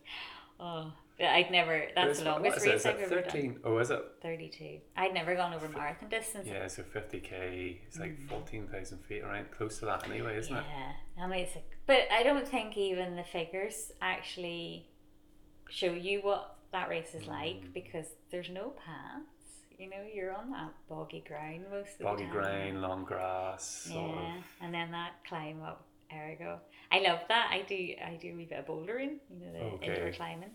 [0.58, 3.24] Oh, but I'd never, that's it's- the longest race I've ever done.
[3.24, 3.60] 13?
[3.62, 4.02] Oh, is it?
[4.22, 4.78] 32.
[4.96, 6.48] I'd never gone over marathon distance.
[6.50, 9.44] Yeah, so 50k, it's like 14,000 feet, right?
[9.54, 10.64] Close to that anyway, isn't it?
[10.66, 11.60] Yeah, amazing.
[11.86, 14.88] But I don't think even the figures actually
[15.68, 17.28] show you what that race is Mm.
[17.28, 19.26] like because there's no paths.
[19.78, 22.42] You know, you're on that boggy ground most of Boggy the time.
[22.42, 26.58] grain, long grass, Yeah, and then that climb up Errigal.
[26.90, 27.50] I love that.
[27.52, 27.74] I do.
[28.04, 29.18] I do a wee bit of bouldering.
[29.30, 29.86] You know, the Okay.
[29.94, 30.50] indoor climbing.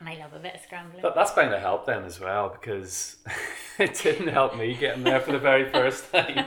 [0.00, 1.00] And I love a bit of scrambling.
[1.00, 3.16] But that's going to help then as well because
[3.78, 6.46] it didn't help me getting there for the very first time.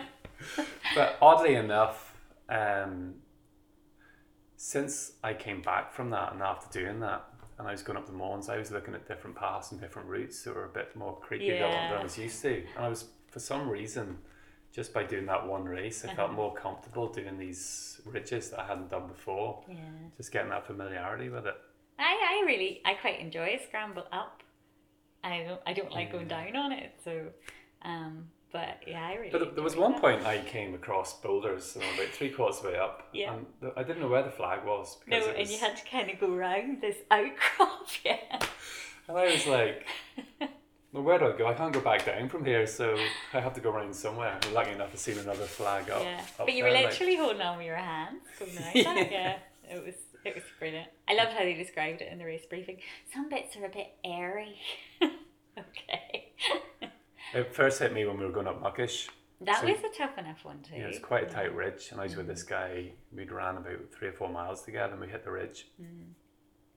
[0.93, 2.15] but oddly enough,
[2.49, 3.15] um,
[4.57, 7.25] since I came back from that and after doing that,
[7.60, 10.07] and I was going up the Mournes, I was looking at different paths and different
[10.07, 12.64] routes that were a bit more creepy than what I was used to.
[12.76, 14.18] And I was, for some reason,
[14.72, 16.38] just by doing that one race, I felt Uh-huh.
[16.41, 19.64] more comfortable doing these ridges that I hadn't done before.
[19.68, 19.76] yeah.
[20.16, 21.55] Just getting that familiarity with it.
[21.99, 24.41] I, I really I quite enjoy a scramble up.
[25.22, 26.93] I don't I don't like going down on it.
[27.03, 27.28] So,
[27.82, 29.29] um, but yeah, I really.
[29.31, 30.01] But there was one that.
[30.01, 33.33] point I came across boulders, about three quarters way up, Yeah.
[33.33, 34.97] and I didn't know where the flag was.
[35.07, 37.87] No, Because it and you had to kind of go round this outcrop.
[38.05, 38.17] Yeah.
[39.07, 39.85] and I was like,
[40.91, 41.47] well, where do I go?
[41.47, 42.95] I can't go back down from here, so
[43.33, 44.37] I have to go around somewhere.
[44.43, 46.01] I'm lucky enough to see another flag up.
[46.03, 46.21] yeah.
[46.39, 48.21] up But you were there, like- literally holding on with your hands.
[48.39, 48.75] like that.
[49.11, 49.37] Yeah.
[49.71, 49.93] It was
[50.25, 50.87] it was brilliant.
[51.07, 52.77] I loved how they described it in the race briefing.
[53.13, 54.55] Some bits are a bit airy.
[55.57, 56.31] okay.
[57.34, 59.09] It first hit me when we were going up Muckish.
[59.41, 60.75] That So- was a tough enough one too.
[60.75, 62.91] Yeah, it's quite a tight ridge, and I was with this guy.
[63.13, 65.67] We'd ran about three or four miles together, and we hit the ridge.
[65.82, 66.13] Mm.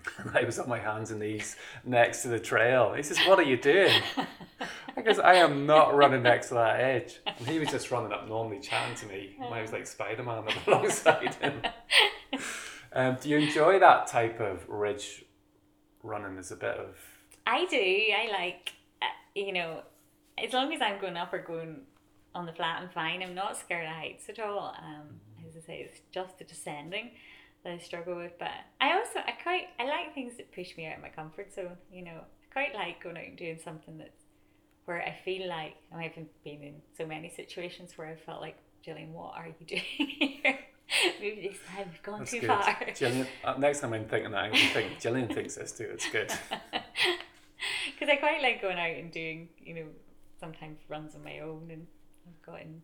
[0.18, 2.92] And I was on my hands and knees next to the trail.
[2.92, 4.03] He says, "What are you doing?"
[4.96, 7.20] Because I am not running next to that edge.
[7.24, 9.36] And he was just running up normally chatting to me.
[9.40, 11.62] And I was like Spider Man alongside him.
[12.92, 15.24] Um, do you enjoy that type of ridge
[16.03, 16.34] running?
[16.34, 16.96] There's a bit of
[17.46, 17.76] I do.
[17.78, 19.82] I like, uh, you know,
[20.39, 21.80] as long as I'm going up or going
[22.35, 23.22] on the flat, I'm fine.
[23.22, 24.74] I'm not scared of heights at all.
[24.78, 27.11] Um, as I say, it's just the descending
[27.64, 28.33] that I struggle with.
[28.39, 31.53] But I also, I quite, I like things that push me out of my comfort
[31.53, 31.76] zone.
[31.93, 34.11] You know, I quite like going out and doing something that's
[34.85, 38.57] where I feel like, and I've been in so many situations where I felt like,
[38.85, 40.59] Gillian, what are you doing here?
[41.20, 42.49] Maybe this time we've gone that's too good.
[42.49, 42.76] far.
[42.95, 45.89] Gillian, uh, next time I'm thinking that, I'm gonna think Gillian thinks this too.
[45.93, 46.30] It's good.
[47.87, 49.85] Because I quite like going out and doing, you know,
[50.43, 51.86] sometimes runs on my own, and
[52.26, 52.82] I've gotten.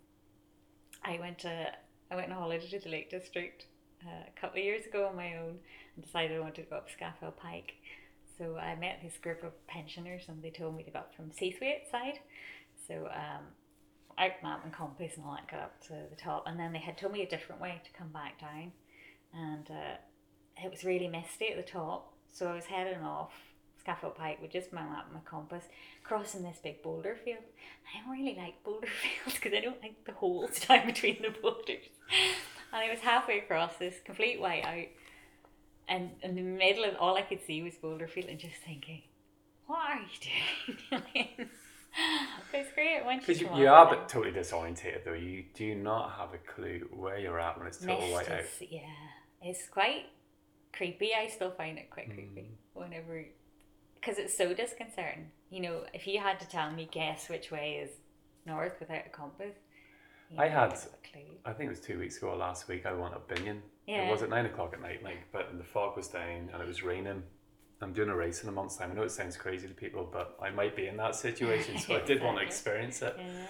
[1.05, 1.67] I went to
[2.11, 3.67] I went on holiday to the Lake District
[4.07, 5.57] uh, a couple of years ago on my own,
[5.95, 7.75] and decided I wanted to go up Scafell Pike.
[8.39, 11.91] So I met this group of pensioners, and they told me they got from Seathwaite
[11.91, 12.21] side.
[12.87, 13.45] So um,
[14.17, 16.79] out map and compass and all that got up to the top, and then they
[16.79, 18.71] had told me a different way to come back down,
[19.35, 19.97] and uh,
[20.65, 22.13] it was really misty at the top.
[22.33, 23.33] So I was heading off
[23.89, 25.65] Scafell Pike with just my map and my compass,
[26.03, 27.43] crossing this big boulder field.
[27.95, 31.31] I don't really like boulder fields because I don't like the holes down between the
[31.41, 31.87] boulders.
[32.73, 34.89] And I was halfway across this complete whiteout,
[35.89, 39.03] and in the middle of all I could see was boulder field, and just thinking,
[39.67, 41.49] "What are you doing?"
[42.53, 44.09] but it's great once Because you you, are it.
[44.09, 45.15] totally disorientated though.
[45.15, 48.45] You do not have a clue where you're at when it's total white out.
[48.71, 48.83] yeah,
[49.41, 50.05] it's quite
[50.75, 51.13] creepy.
[51.15, 52.15] I still find it quite Mm.
[52.15, 53.25] creepy whenever,
[54.01, 55.31] because it's so disconcerting.
[55.51, 57.91] You know, if you had to tell me guess which way is
[58.47, 59.55] north without a compass,
[60.37, 61.37] I had- wouldn't have a clue.
[61.45, 62.85] I think it was two weeks ago or last week.
[62.87, 63.61] I went up Binnian.
[63.87, 64.03] Yeah.
[64.09, 66.67] It was at nine o'clock at night, like, but the fog was down and it
[66.69, 67.23] was raining.
[67.81, 68.91] I'm doing a race in a month's time.
[68.91, 71.97] I know it sounds crazy to people, but I might be in that situation, so
[71.97, 73.15] I did want to experience it.
[73.19, 73.47] Yeah.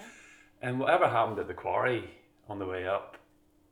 [0.61, 2.09] And whatever happened at the quarry
[2.47, 3.17] on the way up,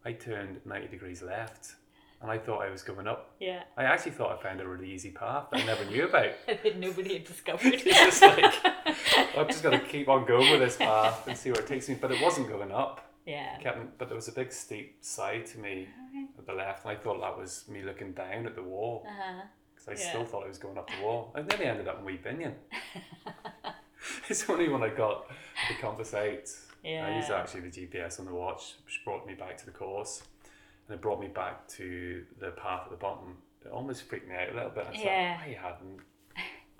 [0.04, 1.76] I turned 90 degrees left
[2.22, 3.36] and I thought I was going up.
[3.40, 6.32] Yeah, I actually thought I found a really easy path that I never knew about.
[6.48, 7.74] that nobody had discovered.
[7.74, 8.54] It's just like,
[9.38, 11.88] I'm just going to keep on going with this path and see where it takes
[11.90, 11.96] me.
[12.00, 13.04] But it wasn't going up.
[13.26, 13.58] Yeah.
[13.60, 15.88] Kept, but there was a big steep side to me
[16.40, 19.42] at the left, and I thought that was me looking down at the wall Uh-huh.
[19.76, 20.10] because I Yeah.
[20.10, 21.34] still thought I was going up the wall.
[21.36, 22.54] I nearly ended up in Wee Binnian.
[24.30, 25.30] it's only when I got
[25.68, 26.50] the compass out.
[26.86, 30.24] I used actually the GPS on the watch, which brought me back to the course,
[30.88, 33.38] and it brought me back to the path at the bottom.
[33.66, 34.88] It almost freaked me out a little bit.
[34.94, 35.38] It's Yeah.
[35.40, 36.00] like, I hadn't.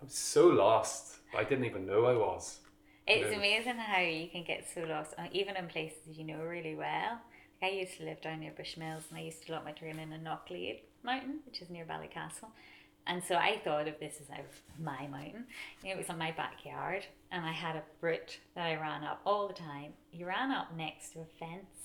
[0.02, 1.18] I'm so lost.
[1.36, 2.62] I didn't even know I was.
[3.08, 3.38] It's Yeah.
[3.38, 7.20] amazing how you can get so lost, uh, even in places you know really well.
[7.62, 10.12] Like I used to live down near Bushmills, and I used to lot my training
[10.12, 12.52] in Knocklayd Mountain, which is near Ballycastle.
[13.08, 14.28] And so I thought of this as
[14.80, 15.48] my mountain.
[15.82, 19.04] You know, it was on my backyard, and I had a route that I ran
[19.04, 19.94] up all the time.
[20.12, 21.77] You ran up next to a fence,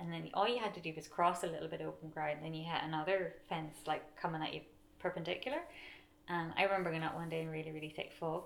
[0.00, 2.38] and then all you had to do was cross a little bit of open ground.
[2.42, 4.62] Then you hit another fence like coming at you
[4.98, 5.58] perpendicular.
[6.28, 8.44] And I remember going out one day in really, really thick fog,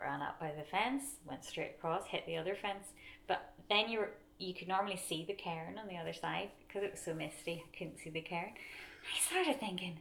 [0.00, 2.88] ran up by the fence, went straight across, hit the other fence.
[3.26, 6.82] But then you were you could normally see the cairn on the other side because
[6.82, 7.62] it was so misty.
[7.66, 8.50] I couldn't see the cairn.
[8.54, 9.98] I started thinking,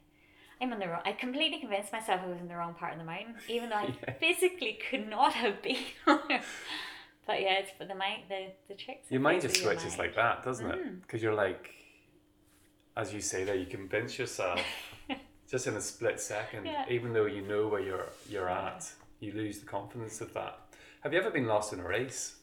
[0.61, 1.01] I'm on the wrong.
[1.05, 3.75] I completely convinced myself I was in the wrong part of the mountain, even though
[3.77, 4.13] I Yeah.
[4.19, 5.77] physically could not have been.
[7.27, 8.23] but yeah, it's for the mind.
[8.29, 9.09] The the tricks.
[9.09, 9.99] Your mind just switches mind.
[9.99, 10.79] like that, doesn't it?
[10.85, 11.01] Mm.
[11.01, 11.71] Because you're like,
[12.97, 14.61] as you say there, you convince yourself
[15.49, 16.85] just in a split second, Yeah.
[16.89, 20.59] even though you know where you're you're at, you lose the confidence of that.
[21.01, 22.35] Have you ever been lost in a race?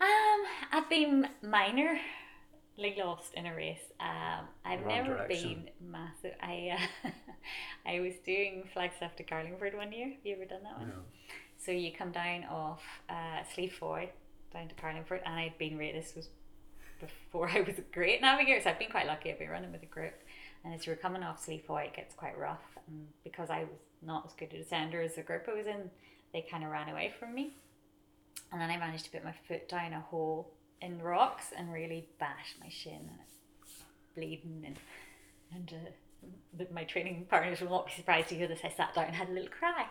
[0.00, 0.40] Um,
[0.72, 3.82] I've been minorly lost in a race.
[3.98, 5.64] Um, I've Wrong never direction.
[5.80, 6.34] been massive.
[6.40, 7.10] I uh,
[7.86, 10.10] I was doing Flagstaff to Carlingford one year.
[10.10, 10.88] Have you ever done that one?
[10.88, 10.94] No.
[11.68, 14.08] So you come down off uh, Slieve Foye
[14.54, 16.02] down to Carlingford, and I'd been rated.
[16.02, 16.30] This was
[16.98, 19.30] before I was a great navigator, so I've been quite lucky.
[19.30, 20.14] I've been running with a group,
[20.64, 22.62] and as you were coming off Slieve Foye, it gets quite rough.
[22.86, 25.90] And because I was not as good a descender as the group I was in,
[26.32, 27.52] they kind of ran away from me.
[28.50, 30.50] And then I managed to put my foot down a hole
[30.80, 33.74] in rocks and really bash my shin, and
[34.16, 34.78] bleeding and
[35.54, 35.74] and.
[35.86, 35.90] Uh,
[36.72, 38.60] my training partners will not be surprised to hear this.
[38.64, 39.86] I sat down and had a little cry.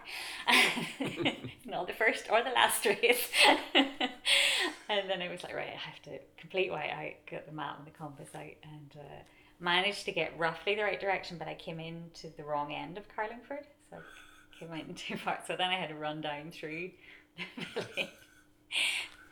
[1.65, 3.29] not the first or the last race.
[3.75, 7.77] and then I was like, right, I have to complete white out, get the map
[7.77, 9.23] and the compass out, and uh,
[9.59, 13.07] managed to get roughly the right direction, but I came into the wrong end of
[13.13, 13.65] Carlingford.
[13.89, 15.39] So I came out in too far.
[15.47, 16.91] So then I had to run down through
[17.37, 18.09] the village,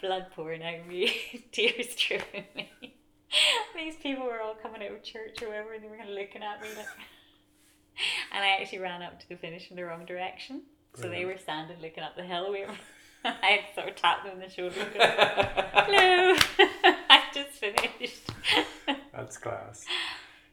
[0.01, 2.94] blood pouring out of me, tears dripping me.
[3.75, 6.15] These people were all coming out of church or whatever, and they were kind of
[6.15, 6.85] looking at me like.
[8.33, 10.63] And I actually ran up to the finish in the wrong direction.
[10.95, 12.51] So they were standing looking up the hill.
[12.51, 12.67] Were,
[13.23, 14.75] I had sort of tapped them on the shoulder.
[14.81, 14.99] and go,
[15.73, 16.35] Hello,
[17.09, 18.29] I just finished.
[19.13, 19.85] That's class.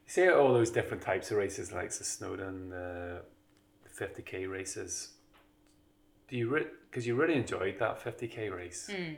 [0.07, 3.23] You see all those different types of races, like the Snowdon, the
[3.99, 5.11] 50k races.
[6.29, 8.91] Do you because you really enjoyed that 50k race?
[8.91, 9.15] Hmm.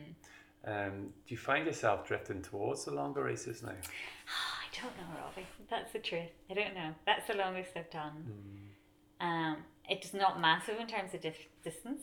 [0.66, 3.70] Um, do you find yourself drifting towards the longer races now?
[3.72, 5.46] I don't know, Robbie.
[5.70, 6.30] That's the truth.
[6.50, 6.94] I don't know.
[7.06, 8.34] That's the longest I've done.
[9.20, 9.56] Um,
[9.88, 12.02] it's not massive in terms of dis- distance,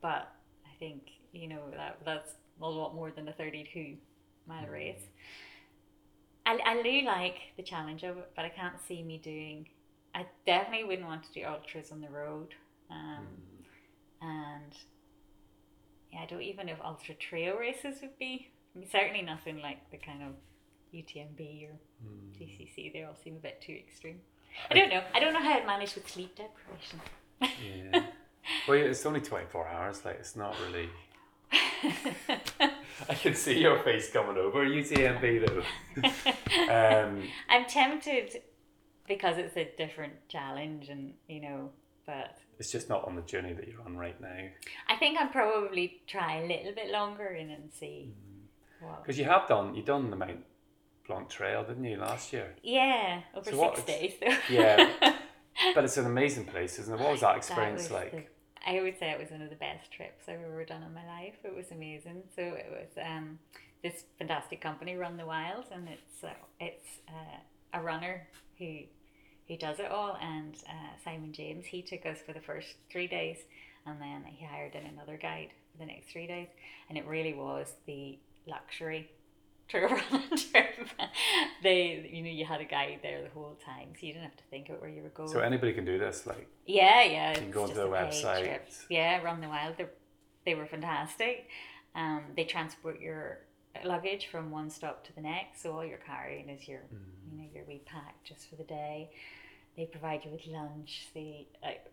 [0.00, 0.32] but
[0.66, 1.02] I think
[1.32, 3.96] you know that that's a lot more than a thirty-two
[4.46, 5.02] mile race.
[6.46, 9.68] I, I do like the challenge of it, but I can't see me doing.
[10.14, 12.54] I definitely wouldn't want to do ultras on the road,
[12.90, 13.26] um,
[14.22, 14.76] and
[16.12, 18.48] yeah, I don't even know if ultra trail races would be.
[18.74, 20.32] I mean, certainly nothing like the kind of
[20.94, 21.78] UTMB or
[22.38, 22.92] CCC.
[22.92, 24.20] They all seem a bit too extreme.
[24.70, 25.02] I don't know.
[25.14, 27.00] I don't know how I'd manage with sleep deprivation.
[27.40, 28.06] Yeah.
[28.68, 30.04] well, yeah, it's only 24 hours.
[30.04, 30.88] Like, it's not really.
[33.08, 36.02] I can see your face coming over UTMB though.
[36.72, 38.42] um, I'm tempted
[39.08, 41.70] because it's a different challenge, and you know,
[42.06, 44.48] but it's just not on the journey that you're on right now.
[44.88, 48.12] I think I'll probably try a little bit longer in and see.
[48.80, 49.02] What.
[49.02, 50.44] Because you have done, you done the Mount
[51.06, 52.54] Blanc Trail, didn't you, last year?
[52.62, 54.36] Yeah, over So what- six days though.
[54.54, 55.16] Yeah.
[55.74, 56.98] But it's an amazing place, isn't it?
[57.00, 58.12] What was that experience was like?
[58.12, 58.24] the-
[58.66, 61.04] I would say it was one of the best trips I've ever done in my
[61.06, 61.34] life.
[61.44, 62.22] It was amazing.
[62.34, 63.38] So it was um,
[63.82, 66.28] this fantastic company, Run the Wild, and it's uh,
[66.60, 67.38] it's uh,
[67.78, 68.26] a runner
[68.58, 68.80] who
[69.50, 70.16] who does it all.
[70.22, 73.38] And uh, Simon James, he took us for the first three days,
[73.84, 76.46] and then he hired in another guide for the next three days.
[76.88, 79.10] And it really was the luxury
[79.74, 79.98] running
[80.52, 80.88] trip.
[81.64, 84.36] they, you know, you had a guide there the whole time, so you didn't have
[84.36, 85.28] to think about where you were going.
[85.28, 87.30] So anybody can do this, like Yeah, yeah.
[87.30, 88.60] you can go onto a website.
[88.88, 89.74] Yeah, Run the Wild.
[89.78, 89.86] They
[90.46, 91.48] they were fantastic.
[91.94, 93.40] Um, they transport your
[93.84, 97.32] luggage from one stop to the next, so all you're carrying is your Mm.
[97.32, 99.10] you know your wee pack just for the day.
[99.76, 101.08] They provide you with lunch.
[101.14, 101.84] They like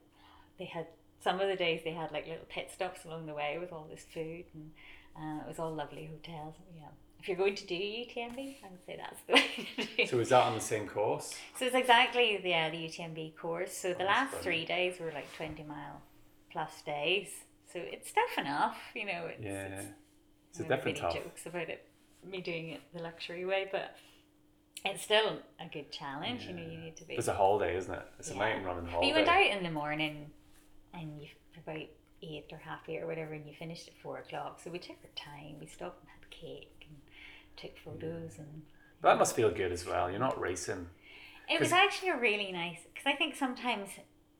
[0.60, 0.88] they had
[1.24, 3.88] some of the days they had like little pit stops along the way with all
[3.90, 4.72] this food and
[5.18, 6.56] uh, it was all lovely hotels.
[6.76, 6.88] Yeah,
[7.20, 10.10] if you're going to do UTMB, I would say that's the way to do it.
[10.10, 11.34] So is that on the same course?
[11.58, 13.76] So it's exactly the, yeah, the UTMB course.
[13.76, 14.44] So the Oh, last brilliant.
[14.44, 16.02] three days were like 20 mile
[16.52, 17.30] plus days.
[17.72, 19.26] So it's tough enough, you know.
[19.28, 19.66] It's, Yeah.
[19.82, 19.88] it's,
[20.52, 21.14] It's a different tough.
[21.14, 21.86] jokes about it,
[22.24, 23.96] me doing it the luxury way, but
[24.92, 26.46] it's still a good challenge.
[26.46, 27.16] You know, you need to be.
[27.16, 28.06] It's a holiday, isn't it?
[28.20, 28.40] It's a Yeah.
[28.40, 29.08] mountain running But holiday.
[29.08, 30.32] you went out in the morning
[30.94, 31.88] and you about
[32.22, 34.60] eight or half eight or whatever, and you finished at four o'clock.
[34.60, 35.60] So we took our time.
[35.60, 36.98] We stopped and had cake and
[37.56, 38.64] took photos, and
[39.02, 40.10] But that must feel good as well.
[40.10, 40.90] You're not racing.
[41.50, 42.80] it was actually a really nice.
[42.94, 43.90] Because I think sometimes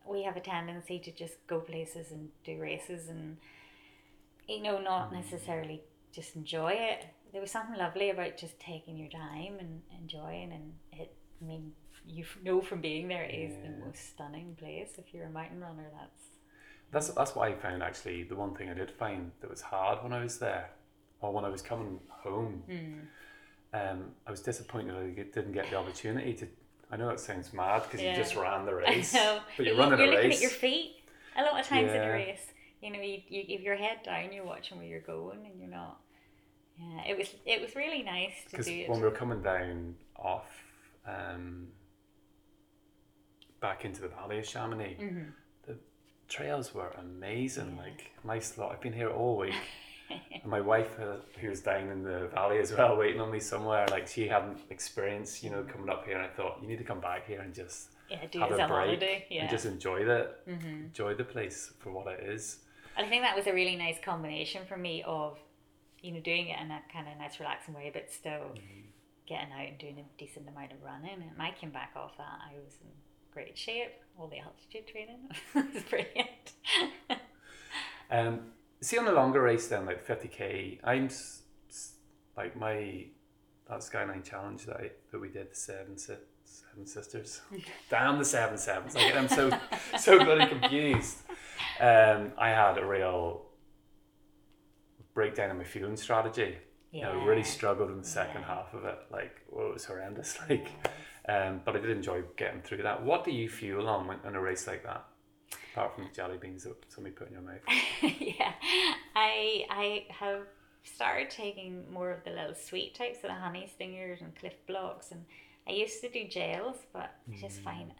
[0.06, 3.38] we have a tendency to just go places and do races, and
[4.48, 5.22] you know, not mm.
[5.22, 7.06] necessarily just enjoy it.
[7.32, 11.14] There was something lovely about just taking your time and enjoying, and it.
[11.42, 11.72] I mean,
[12.06, 14.92] you know from being there, it is the most stunning place.
[14.98, 16.24] If you're a mountain runner, that's
[16.92, 18.24] That's that's what I found actually.
[18.24, 20.70] The one thing I did find that was hard when I was there,
[21.22, 23.00] or when I was coming home, Hmm.
[23.78, 26.48] um, I was disappointed I didn't get the opportunity to.
[26.90, 28.12] I know it sounds mad because Yeah.
[28.12, 30.38] you just ran the race, but you're You- running you're a looking race.
[30.38, 31.04] at your feet
[31.36, 32.52] a lot of times in a race.
[32.82, 35.70] You know, you, you if your head down, you're watching where you're going, and you're
[35.70, 36.00] not.
[36.80, 38.90] Yeah, it was it was really nice to do it.
[38.90, 40.46] when we were coming down off
[41.06, 41.68] um,
[43.60, 45.32] back into the valley of Chamonix, Mhm.
[45.66, 45.78] the
[46.28, 47.78] trails were amazing.
[47.78, 48.72] Like nice lot.
[48.72, 49.56] I've been here all week.
[50.10, 53.42] And my wife, uh, who was down in the valley as well, waiting on me
[53.42, 56.16] somewhere, like she hadn't experienced, you know, coming up here.
[56.16, 58.56] And I thought, you need to come back here and just yeah, do have a
[58.56, 59.26] break holiday.
[59.30, 62.60] Yeah, and just enjoy the hmm enjoy the place for what it is.
[62.96, 65.38] And I think that was a really nice combination for me of,
[66.08, 68.54] you know, doing it in a kind of nice, relaxing way, but still
[69.28, 71.22] getting out and doing a decent amount of running.
[71.22, 72.88] And I came back off that, I was in
[73.34, 73.92] great shape.
[74.18, 76.54] All the altitude training was brilliant.
[78.10, 78.40] Um,
[78.80, 81.96] see on the longer race then, like fifty k, I'm s- s-
[82.38, 83.06] like my
[83.70, 86.14] that Skyline challenge that I, that we did the seven si-
[86.46, 87.42] seven sisters.
[87.90, 88.96] Damn the seven sevens!
[88.96, 89.52] I get them so
[90.00, 91.18] so bloody confused.
[91.82, 93.47] Um, I had a real
[95.18, 96.56] breakdown in my fueling strategy.
[96.92, 98.48] You know, really struggled in the second Yeah.
[98.56, 99.00] half of it.
[99.12, 100.38] Like, well, it was horrendous.
[100.50, 100.68] Like,
[101.28, 103.04] um, but I did enjoy getting through that.
[103.04, 105.04] What do you fuel on when, in a race like that?
[105.74, 107.64] Apart from the jelly beans that somebody put in your mouth.
[108.40, 108.54] yeah,
[109.16, 110.44] I I have
[110.84, 115.12] started taking more of the little sweet types, so the honey stingers and Clif Bloks,
[115.12, 115.26] and
[115.68, 117.92] I used to do gels, but I just find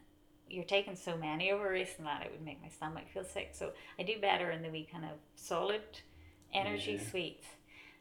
[0.50, 3.26] you're taking so many over a race and that it would make my stomach feel
[3.26, 3.50] sick.
[3.54, 5.82] So I do better in the wee kind of solid
[6.54, 7.10] energy Yeah.
[7.10, 7.48] sweets,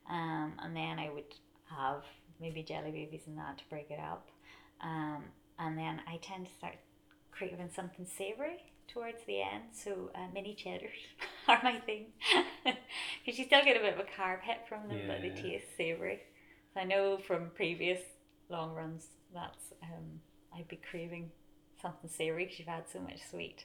[0.08, 1.34] um, and then I would
[1.70, 2.04] have
[2.40, 4.28] maybe jelly babies and that to break it up,
[4.80, 5.24] um,
[5.58, 6.76] and then I tend to start
[7.30, 9.64] craving something savory towards the end.
[9.72, 10.98] So uh, mini cheddars
[11.48, 12.06] are my thing
[12.64, 15.76] because you still get a bit of a carb hit from them, but they taste
[15.76, 16.20] savory.
[16.74, 18.00] So I know from previous
[18.48, 20.20] long runs that's um,
[20.54, 21.30] I'd be craving
[21.80, 23.64] something savory because you've had so much sweet.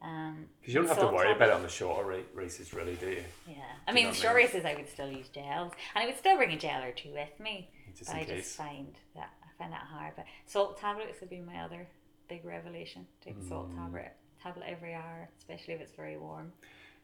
[0.00, 2.94] Um, Because you don't have to worry about it on the shorter ra- races, really,
[2.96, 3.24] do you?
[3.48, 4.44] Yeah, I mean, I short mean?
[4.46, 7.12] races I would still use gels, and I would still bring a gel or two
[7.12, 7.68] with me.
[7.96, 8.44] Just but I case.
[8.44, 10.12] just find that I find that hard.
[10.14, 11.86] But salt tablets would be my other
[12.28, 13.06] big revelation.
[13.24, 13.48] Take a Mm.
[13.48, 16.52] salt tablet tablet every hour, especially if it's very warm.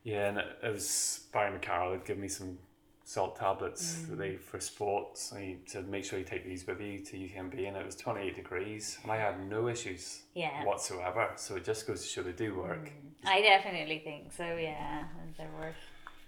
[0.04, 2.58] Yeah, and it, it was Barry McCarroll had given me some
[3.06, 4.16] salt tablets Mm.
[4.16, 5.32] they for sports.
[5.32, 7.96] And he said, make sure you take these with you to UTMB, and it was
[7.96, 10.64] 28 degrees, and I had no issues Yeah.
[10.64, 11.32] whatsoever.
[11.36, 12.90] So it just goes to show they do work.
[13.26, 14.44] I definitely think so.
[14.56, 15.04] Yeah,
[15.36, 15.76] they're worth.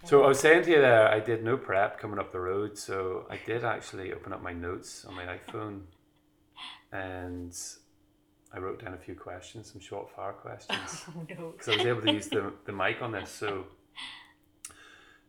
[0.04, 2.76] So I was saying to you there, I did no prep coming up the road,
[2.78, 5.80] so I did actually open up my notes on my iPhone,
[6.92, 7.56] and
[8.52, 11.04] I wrote down a few questions, some short fire questions.
[11.16, 11.52] Oh no.
[11.52, 13.30] because I was able to use the, the mic on this.
[13.30, 13.64] So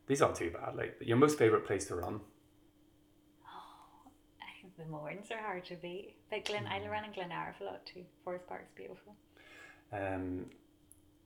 [0.08, 0.76] these aren't too bad.
[0.76, 2.22] Like your most favorite place to run.
[4.42, 6.16] I think the mornings are hard to beat.
[6.30, 6.72] But Glen, Mm.
[6.86, 8.06] I run in Glenariff a lot too.
[8.24, 9.16] Forest Park's beautiful.
[9.92, 10.46] Um,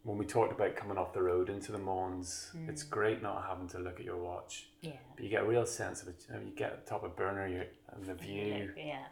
[0.03, 3.67] when we talked about coming off the road into the Mournes, it's great not having
[3.69, 4.69] to look at your watch.
[4.81, 4.93] Yeah.
[5.15, 6.25] But you get a real sense of it.
[6.27, 7.63] You, know, you get top of burner you
[7.93, 8.71] and the view.
[8.75, 9.05] Yeah.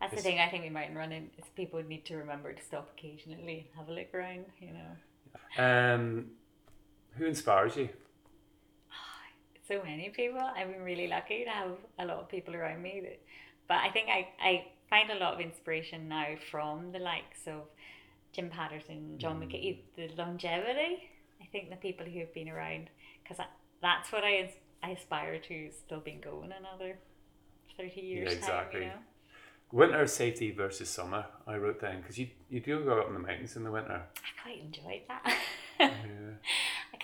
[0.00, 2.62] That's the thing I think we might run in is people need to remember to
[2.62, 5.62] stop occasionally and have a look around, you know.
[5.64, 6.26] Um,
[7.16, 7.88] who inspires you?
[9.68, 10.40] So many people.
[10.40, 13.00] I've been really lucky to have a lot of people around me.
[13.02, 13.20] That,
[13.68, 17.68] but I think I, I find a lot of inspiration now from the likes of
[18.32, 19.44] Jim Patterson, John mm.
[19.44, 21.08] McKee, the longevity.
[21.40, 22.88] I think the people who have been around,
[23.22, 23.44] because
[23.82, 24.52] that's what I,
[24.82, 26.98] I aspire to, still being going another
[27.76, 28.32] 30 years.
[28.32, 28.80] Yeah, exactly.
[28.80, 29.02] Time, you know?
[29.70, 31.26] Winter safety versus summer.
[31.46, 34.00] I wrote down because you you do go up in the mountains in the winter.
[34.16, 35.36] I quite enjoyed that.
[35.78, 35.90] Yeah.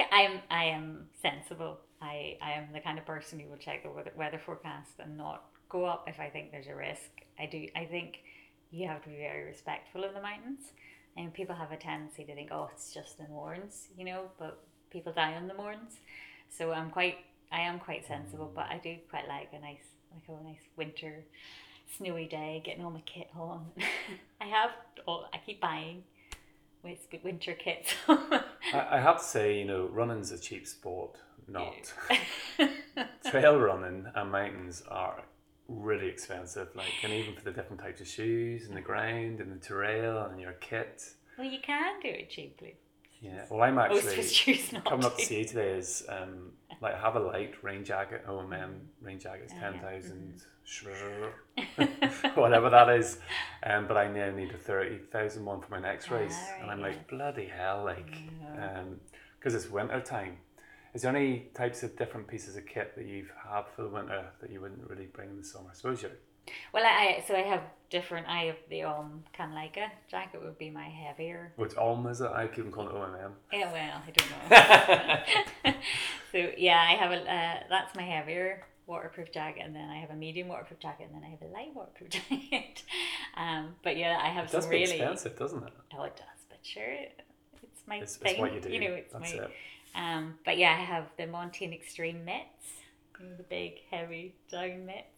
[0.11, 1.81] I am I am sensible.
[2.05, 5.17] I, I am the kind of person who will check the weather, weather forecast and
[5.17, 7.11] not go up if I think there's a risk.
[7.39, 7.67] I do.
[7.75, 8.19] I think
[8.71, 10.73] you have to be very respectful of the mountains,
[11.17, 14.63] and people have a tendency to think, oh, it's just the Mournes, you know, but
[14.91, 15.99] people die on the Mournes.
[16.51, 17.19] So I'm quite,
[17.51, 21.25] I am quite sensible, but I do quite like a nice, like a nice winter,
[21.97, 23.67] snowy day, getting all my kit on.
[24.41, 24.71] I have,
[25.07, 26.05] all, I keep buying
[27.23, 27.95] winter kits.
[28.09, 28.43] I,
[28.73, 31.17] I have to say, you know, running's a cheap sport.
[31.47, 31.93] Not
[33.31, 35.23] trail running and mountains are
[35.69, 36.69] really expensive.
[36.75, 40.29] Like, and even for the different types of shoes and the ground and the trail
[40.31, 41.03] and your kit.
[41.39, 42.77] well, you can do it cheaply.
[43.21, 43.45] Yeah.
[43.51, 47.01] Well, I'm actually us choose not coming up to see you today is um, like
[47.01, 48.23] have a light rain jacket.
[48.29, 49.71] Oh man, rain jacket's Oh, yeah.
[49.71, 50.43] ten thousand,
[52.35, 53.19] whatever that is.
[53.63, 56.71] Um, but I now need a thirty thousand one for my next race, Ah, and
[56.71, 58.11] I'm right, like bloody hell, like,
[58.43, 58.81] Yeah.
[58.81, 59.01] um,
[59.39, 60.37] because it's winter time.
[60.95, 64.25] Is there any types of different pieces of kit that you've had for the winter
[64.41, 65.71] that you wouldn't really bring in the summer?
[65.71, 66.11] I suppose you.
[66.73, 68.29] Well, I I- so I have different.
[68.29, 71.53] I have the um Kamleika jacket would be my heavier.
[71.57, 72.31] Which Ulm is it?
[72.31, 73.33] I keep on calling it OMM.
[73.53, 74.11] Yeah, well, I
[75.65, 75.75] don't know.
[76.33, 80.11] so yeah, I have a uh, that's my heavier waterproof jacket, and then I have
[80.11, 82.83] a medium waterproof jacket, and then I have a light waterproof jacket.
[83.37, 84.83] Um, but yeah, I have It some really.
[84.93, 85.73] expensive, doesn't it?
[85.97, 86.85] Oh, it does, but sure,
[87.63, 88.33] it's my It's, thing.
[88.33, 88.69] it's what you do.
[88.71, 89.45] You know, it's That's my.
[89.45, 89.51] it.
[89.95, 92.67] Um, but yeah, I have the Montane Extreme mitts,
[93.39, 95.09] the big heavy down mitts.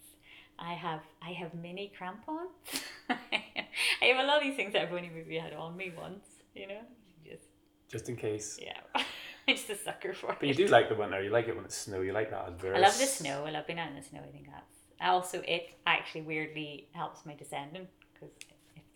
[0.59, 2.51] I have I have mini crampons.
[3.11, 6.25] I have a lot of these things that I've only maybe had on me once.
[6.55, 6.81] You know,
[7.25, 7.45] just
[7.89, 8.59] Just in case.
[8.63, 11.23] yeah, I'm just a sucker for But you do like the winter.
[11.23, 12.01] You like it when it's snow.
[12.01, 12.77] You like that adverse.
[12.77, 13.45] I love the snow.
[13.45, 14.21] I love being out in the snow.
[14.27, 18.31] I think that's also it actually weirdly helps my descending because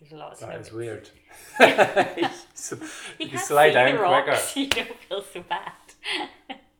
[0.00, 1.08] there's a lot of That is weird.
[1.60, 2.78] You,
[3.18, 4.02] you can slide down quicker.
[4.02, 4.56] rocks.
[4.56, 5.72] You don't feel so bad.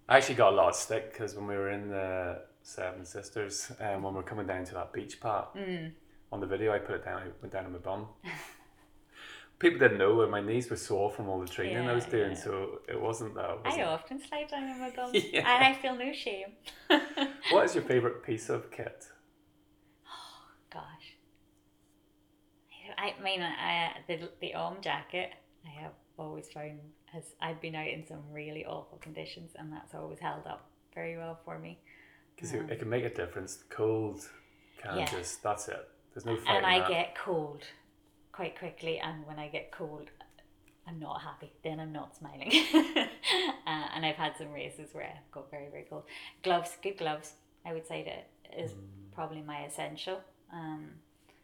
[0.09, 3.73] I actually got a lot of stick because when we were in the Seven Sisters,
[3.81, 5.93] um, when we were coming down to that beach part, Mm.
[6.33, 8.09] on the video I put it down, I went down on my bum.
[9.59, 12.31] People didn't know, and my knees were sore from all the training I was doing,
[12.33, 12.37] yeah.
[12.45, 13.51] so it wasn't that.
[13.51, 13.87] It I wasn't.
[13.89, 15.41] often slide down on my bum, Yeah.
[15.55, 16.53] and I feel no shame.
[17.53, 19.05] What is your favourite piece of kit?
[20.73, 21.17] Gosh,
[23.01, 25.31] I, mean, I, the the arm jacket
[25.67, 29.95] I have always found has I've been out in some really awful conditions, and that's
[29.95, 31.79] always held up very well for me.
[32.35, 33.65] Because it, it can make a difference.
[33.69, 34.29] Cold
[34.79, 35.07] can Yeah.
[35.07, 35.89] just, that's it.
[36.15, 36.89] There's no and I that.
[36.89, 37.65] get cold
[38.33, 40.11] quite quickly, and when I get cold,
[40.87, 41.53] I'm not happy.
[41.63, 42.51] Then I'm not smiling.
[42.75, 46.05] uh, and I've had some races where I've got very very cold.
[46.43, 47.33] Gloves, good gloves.
[47.65, 49.15] I would say that is Mm.
[49.15, 50.21] probably my essential.
[50.53, 50.91] Um,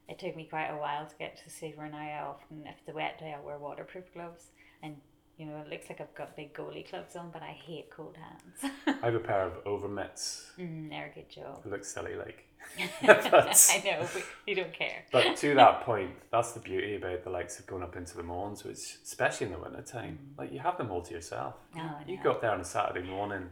[0.08, 2.76] it took me quite a while to get to see where now I often, if
[2.78, 4.46] it's a wet day, I wear waterproof gloves,
[4.82, 4.96] and
[5.36, 8.16] you know it looks like I've got big goalie gloves on, but I hate cold
[8.16, 8.72] hands.
[9.02, 10.50] I have a pair of over mitts.
[10.58, 11.62] mm, they're a good job.
[11.64, 12.42] It looks silly, like.
[13.02, 15.04] I know, but you don't care.
[15.12, 18.24] But to that point, that's the beauty about the likes of going up into the
[18.24, 21.54] Mournes, which especially in the winter time, like you have them all to yourself.
[21.76, 23.48] I You go up there on a Saturday morning,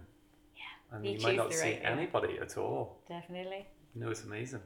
[0.56, 0.96] yeah.
[0.96, 2.98] and You you, might not see right- anybody at all.
[3.08, 3.66] Definitely.
[3.94, 4.60] You know, it's amazing.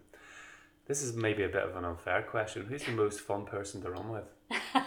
[0.88, 2.66] This is maybe a bit of an unfair question.
[2.66, 4.24] Who's the most fun person to run with?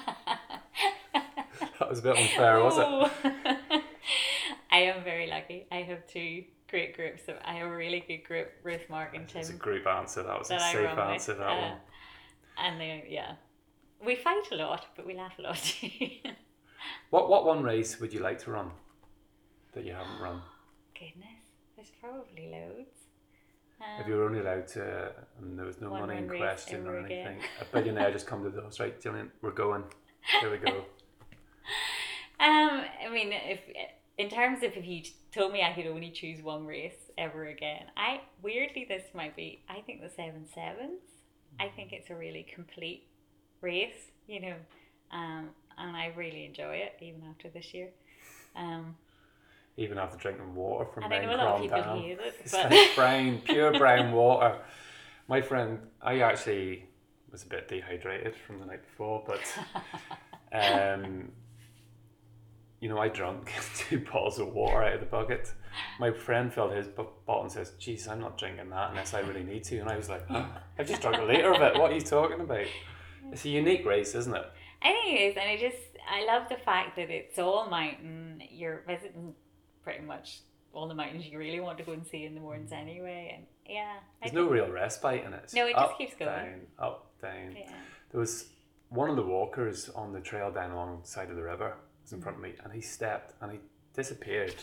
[1.79, 3.27] That was a bit unfair, was it?
[3.73, 3.83] it?
[4.71, 5.65] I am very lucky.
[5.71, 7.23] I have two great groups.
[7.25, 9.41] So I have a really good group, Ruth, Mark, and Tim.
[9.41, 10.21] It's a group answer.
[10.23, 11.05] That was a that I safe run with.
[11.07, 11.33] answer.
[11.33, 11.77] That Uh, one.
[12.59, 13.33] And they, yeah,
[14.05, 15.75] we fight a lot, but we laugh a lot.
[17.09, 18.71] What what one race would you like to run
[19.73, 20.41] that you haven't run?
[20.93, 21.43] Goodness,
[21.75, 22.95] there's probably loads.
[23.99, 26.97] If Um, you were only allowed to, and there was no money in question or
[26.97, 29.83] anything, a billionaire just come to the house, right, Gillian, we're going.
[30.39, 30.85] Here we go.
[32.39, 33.59] Um, I mean, if
[34.17, 37.83] in terms of if you told me I could only choose one race ever again,
[37.95, 39.63] I weirdly this might be.
[39.69, 41.01] I think the seven sevens.
[41.59, 43.03] I think it's a really complete
[43.61, 44.55] race, you know,
[45.11, 47.89] um, and I really enjoy it even after this year.
[48.55, 48.95] Um,
[49.81, 51.97] Even after drinking water from and I Ben know a lot of Crom people Dam.
[52.03, 54.57] hate it, It's but like brown, pure brown water.
[55.27, 56.85] My friend, I actually
[57.31, 59.41] was a bit dehydrated from the night before, but
[60.51, 61.31] um,
[62.79, 65.51] you know, I drank two bottles of water out of the bucket.
[65.99, 69.43] My friend filled his bottle and says, "Geez, I'm not drinking that unless I really
[69.43, 70.45] need to." And I was like, "Huh?
[70.77, 71.79] "I've just drunk a liter of it.
[71.79, 72.65] What are you talking about?"
[73.31, 74.45] It's a unique race, isn't it?
[74.81, 75.77] I think it is, and I just
[76.11, 78.41] I love the fact that it's all mountain.
[78.49, 79.33] You're visiting
[79.83, 80.41] pretty much
[80.73, 82.81] all the mountains you really want to go and see in the mornings mm.
[82.81, 85.51] anyway, and yeah, There's no real respite in it.
[85.53, 86.29] No, it just keeps going.
[86.29, 87.55] Down, up, down.
[87.57, 87.71] yeah.
[88.11, 88.49] There was
[88.89, 92.37] one of the walkers on the trail down alongside of the river was in front
[92.37, 92.47] of mm.
[92.47, 93.59] me, and he stepped and he
[93.93, 94.55] disappeared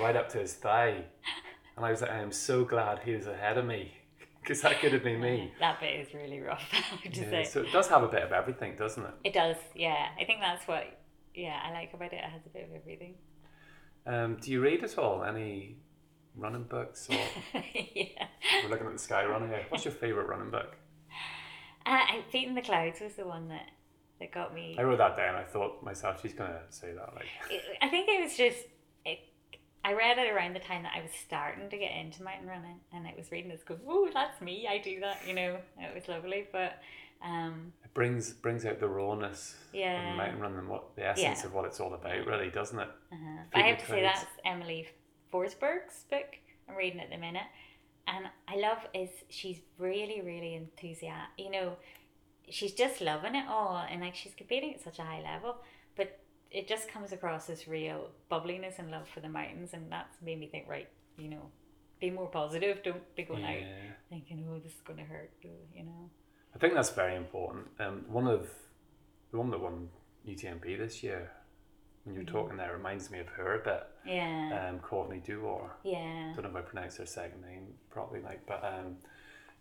[0.00, 1.04] right up to his thigh,
[1.76, 3.92] and I was like, I am so glad he was ahead of me
[4.42, 5.52] Because that could have been me.
[5.60, 6.62] That bit is really rough,
[7.04, 7.44] to Yeah, say.
[7.44, 9.14] so it does have a bit of everything, doesn't it?
[9.24, 10.06] It does, yeah.
[10.18, 10.84] I think that's what,
[11.34, 12.16] yeah, I like about it.
[12.16, 13.14] It has a bit of everything.
[14.06, 15.24] Um, do you read at all?
[15.24, 15.76] Any
[16.36, 17.08] running books?
[17.10, 17.14] Or
[17.94, 18.26] yeah.
[18.62, 19.64] we're looking at the sky running here.
[19.68, 20.76] What's your favourite running book?
[21.86, 21.98] Uh,
[22.30, 23.70] Feet in the Clouds was the one that,
[24.20, 24.76] that got me.
[24.78, 25.34] I wrote that down.
[25.34, 27.14] I thought myself, she's gonna say that.
[27.14, 27.26] Like,
[27.82, 28.58] I think it was just
[29.04, 29.18] it,
[29.84, 32.80] I read it around the time that I was starting to get into mountain running,
[32.92, 34.68] and I was reading this going, "Oh, that's me!
[34.68, 35.56] I do that," you know.
[35.78, 36.78] It was lovely, but
[37.24, 40.14] um, it brings brings out the rawness Yeah.
[40.16, 41.46] mountain running, what the essence Yeah.
[41.46, 42.88] of what it's all about, really, doesn't it?
[43.12, 43.16] uh
[43.52, 44.88] Feet I have to say that's Emelie
[45.32, 46.36] Forsberg's book.
[46.68, 47.46] I'm reading at the minute,
[48.06, 51.44] and I love is she's really really enthusiastic.
[51.44, 51.76] You know,
[52.48, 55.56] she's just loving it all, and like she's competing at such a high level,
[55.96, 56.20] but
[56.50, 60.38] it just comes across as real bubbliness and love for the mountains, and that's made
[60.38, 61.50] me think, right, you know,
[62.00, 62.82] be more positive.
[62.82, 63.62] Don't be going out
[64.08, 66.10] thinking, oh, this is going to hurt, you know.
[66.54, 67.66] I think that's very important.
[67.78, 68.48] Um, one of
[69.30, 69.88] the one that won
[70.28, 71.30] UTMB this year,
[72.04, 73.86] when you were talking there, reminds me of her a bit.
[74.06, 75.68] Yeah, Um, Courtney Duor.
[75.84, 78.96] yeah, don't know if I pronounce her second name properly, like, but um,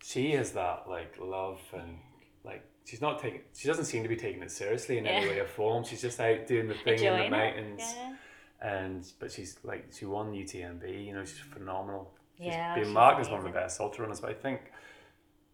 [0.02, 2.00] she has that like love and
[2.44, 3.42] like she's not taking.
[3.56, 5.84] She doesn't seem to be taking it seriously in any way or form.
[5.84, 8.16] She's just out doing the thing enjoying in the mountains, Yeah,
[8.62, 11.06] and but she's like she won UTMB.
[11.06, 12.12] You know, she's phenomenal.
[12.38, 14.62] She's Yeah, been she's marked as one of the best ultra runners, but I think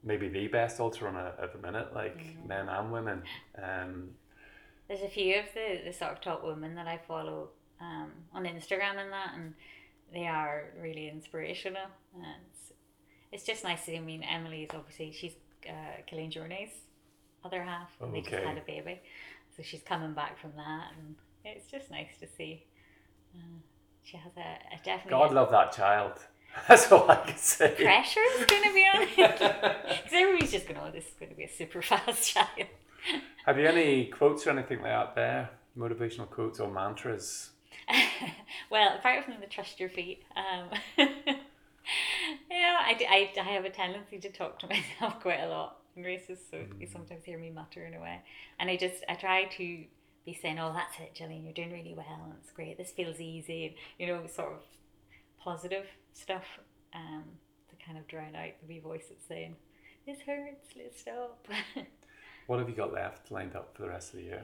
[0.06, 2.48] maybe the best ultra runner at the minute, like Mm-hmm.
[2.48, 3.24] men and women.
[3.62, 4.10] Um,
[4.88, 7.50] there's a few of the, the sort of top women that I follow
[7.82, 9.54] um, on Instagram and that, and
[10.14, 11.88] they are really inspirational.
[12.14, 12.72] And it's,
[13.32, 13.98] it's just nice to see.
[13.98, 15.34] I mean, Emelie is obviously she's
[15.68, 16.76] uh, Kilian Jornet's
[17.44, 19.02] other half, and they just had a baby,
[19.58, 22.64] so she's coming back from that, and it's just nice to see.
[23.36, 23.60] Uh,
[24.04, 26.14] she has a, a definitely God love that child.
[26.68, 27.76] That's all I can say.
[27.76, 29.42] pressure is going to be on it.
[30.14, 32.68] everybody's just going, to oh, this is going to be a super fast child.
[33.46, 35.50] Have you any quotes or anything like that there?
[35.78, 37.52] Motivational quotes or mantras?
[38.72, 44.18] well, apart from the trust your feet, um, yeah, I, I, I have a tendency
[44.20, 47.94] to talk to myself quite a lot in races, so you sometimes hear me muttering
[47.94, 48.22] away.
[48.60, 49.84] And I just, I try to
[50.26, 53.20] be saying, oh, that's it, Gillian, you're doing really well, and it's great, this feels
[53.20, 54.60] easy, and, you know, sort of
[55.38, 55.86] positive
[56.16, 56.44] stuff
[56.94, 57.24] um,
[57.70, 59.56] to kind of drown out the wee voice that's saying,
[60.08, 61.48] this hurts, let's stop.
[62.48, 64.44] What have you got left lined up for the rest of the year?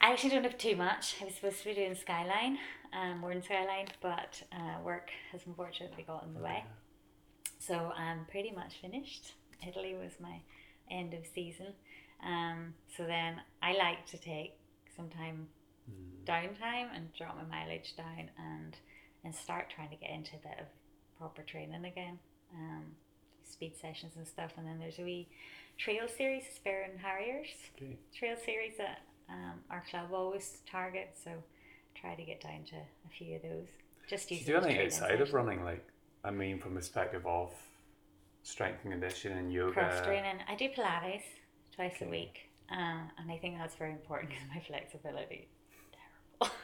[0.00, 1.16] I actually don't have too much.
[1.20, 2.58] I was supposed to be doing Skyline,
[2.92, 6.64] um, Mourne Skyline, but uh, work has unfortunately got in the way.
[7.58, 9.34] So I'm pretty much finished.
[9.66, 10.40] Italy was my
[10.90, 11.66] end of season.
[12.24, 14.56] Um, so then I like to take
[14.96, 15.48] some time
[16.24, 18.76] downtime and drop my mileage down and
[19.24, 20.66] and start trying to get into a bit of
[21.18, 22.18] proper training again.
[22.54, 22.84] Um,
[23.44, 24.52] speed sessions and stuff.
[24.56, 25.28] And then there's a wee
[25.78, 27.98] trail series, Sperrin Harriers Okay.
[28.14, 31.22] trail series that um, our club always targets.
[31.22, 31.30] So
[31.94, 33.68] try to get down to a few of those.
[34.08, 35.64] Just Do you use do them anything training outside of running?
[35.64, 35.86] Like,
[36.24, 37.52] I mean, from the perspective of
[38.42, 39.72] strength and conditioning, and yoga.
[39.72, 40.38] cross training.
[40.48, 41.22] I do Pilates
[41.74, 42.74] twice a week, uh,
[43.18, 45.48] and I think that's very important because my flexibility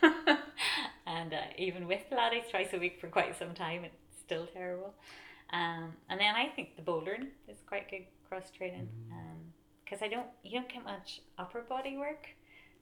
[0.02, 0.42] terrible.
[1.06, 4.94] and uh, even with Pilates twice a week for quite some time, it's still terrible.
[5.52, 8.88] Um, and then I think the bouldering is quite good cross training
[9.84, 12.28] because I don't you don't get much upper body work,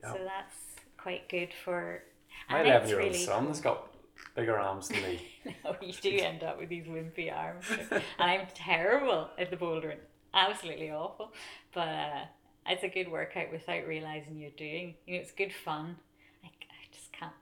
[0.02, 2.02] so that's quite good for.
[2.50, 3.88] My and then 11 year old really- son's got
[4.34, 5.26] bigger arms than me.
[5.64, 7.64] no, you do end up with these wimpy arms.
[7.90, 9.98] and I'm terrible at the bouldering.
[10.34, 11.32] Absolutely awful.
[11.72, 12.24] But uh,
[12.66, 14.96] it's a good workout without realizing you're doing.
[15.06, 15.96] You know, it's good fun.
[16.44, 17.32] I, I just can't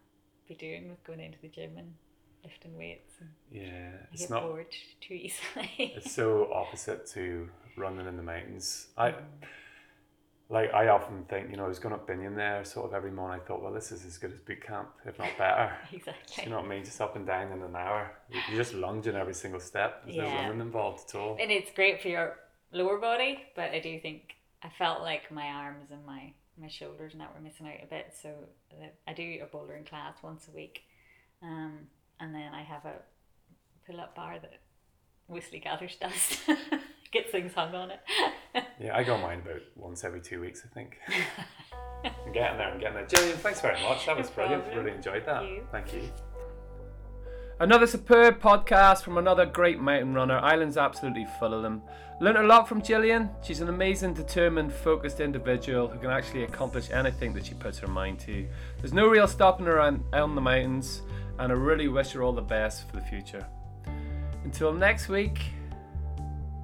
[0.46, 1.94] be doing with going into the gym and
[2.46, 3.14] lifting weights.
[3.20, 4.42] And Yeah, it's get not.
[4.44, 4.66] bored
[5.00, 5.70] too easily.
[5.96, 8.88] It's so opposite to running in the mountains.
[8.96, 9.14] I
[10.48, 10.72] like.
[10.72, 13.40] I often think, you know, I was going up Binnian there, sort of every morning.
[13.42, 15.72] I thought, well, this is as good as boot camp, if not better.
[15.92, 16.44] exactly.
[16.44, 16.84] You know what I mean?
[16.84, 18.12] Just up and down in an hour.
[18.48, 20.04] You're just lunging every single step.
[20.04, 20.46] There's no Yeah.
[20.46, 21.36] running involved at all.
[21.40, 22.38] and it's great for your
[22.72, 27.12] lower body, but I do think I felt like my arms and my my shoulders
[27.12, 28.14] and that were missing out a bit.
[28.22, 28.30] So
[29.06, 30.80] I do a bouldering class once a week,
[31.42, 31.80] um,
[32.20, 32.94] and then I have a
[33.86, 34.60] pull up bar that
[35.28, 36.38] Whistly Gathers does.
[37.12, 38.00] Gets things hung on it.
[38.80, 40.98] Yeah, I go mine about once every two weeks, I think.
[42.04, 43.06] I'm getting there, I'm getting there.
[43.06, 44.06] Gillian, thanks very much.
[44.06, 44.64] That was No brilliant.
[44.64, 44.84] problem.
[44.84, 45.42] Really enjoyed that.
[45.42, 45.66] Thank you.
[45.72, 46.10] Thank you.
[47.58, 50.38] Another superb podcast from another great mountain runner.
[50.38, 51.82] Ireland's absolutely full of them.
[52.20, 53.30] Learned a lot from Gillian.
[53.42, 57.88] She's an amazing, determined, focused individual who can actually accomplish anything that she puts her
[57.88, 58.46] mind to.
[58.78, 61.02] There's no real stopping her on, on the mountains,
[61.38, 63.46] and I really wish her all the best for the future.
[64.44, 65.38] Until next week,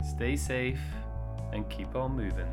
[0.09, 0.81] stay safe,
[1.53, 2.49] and keep on moving.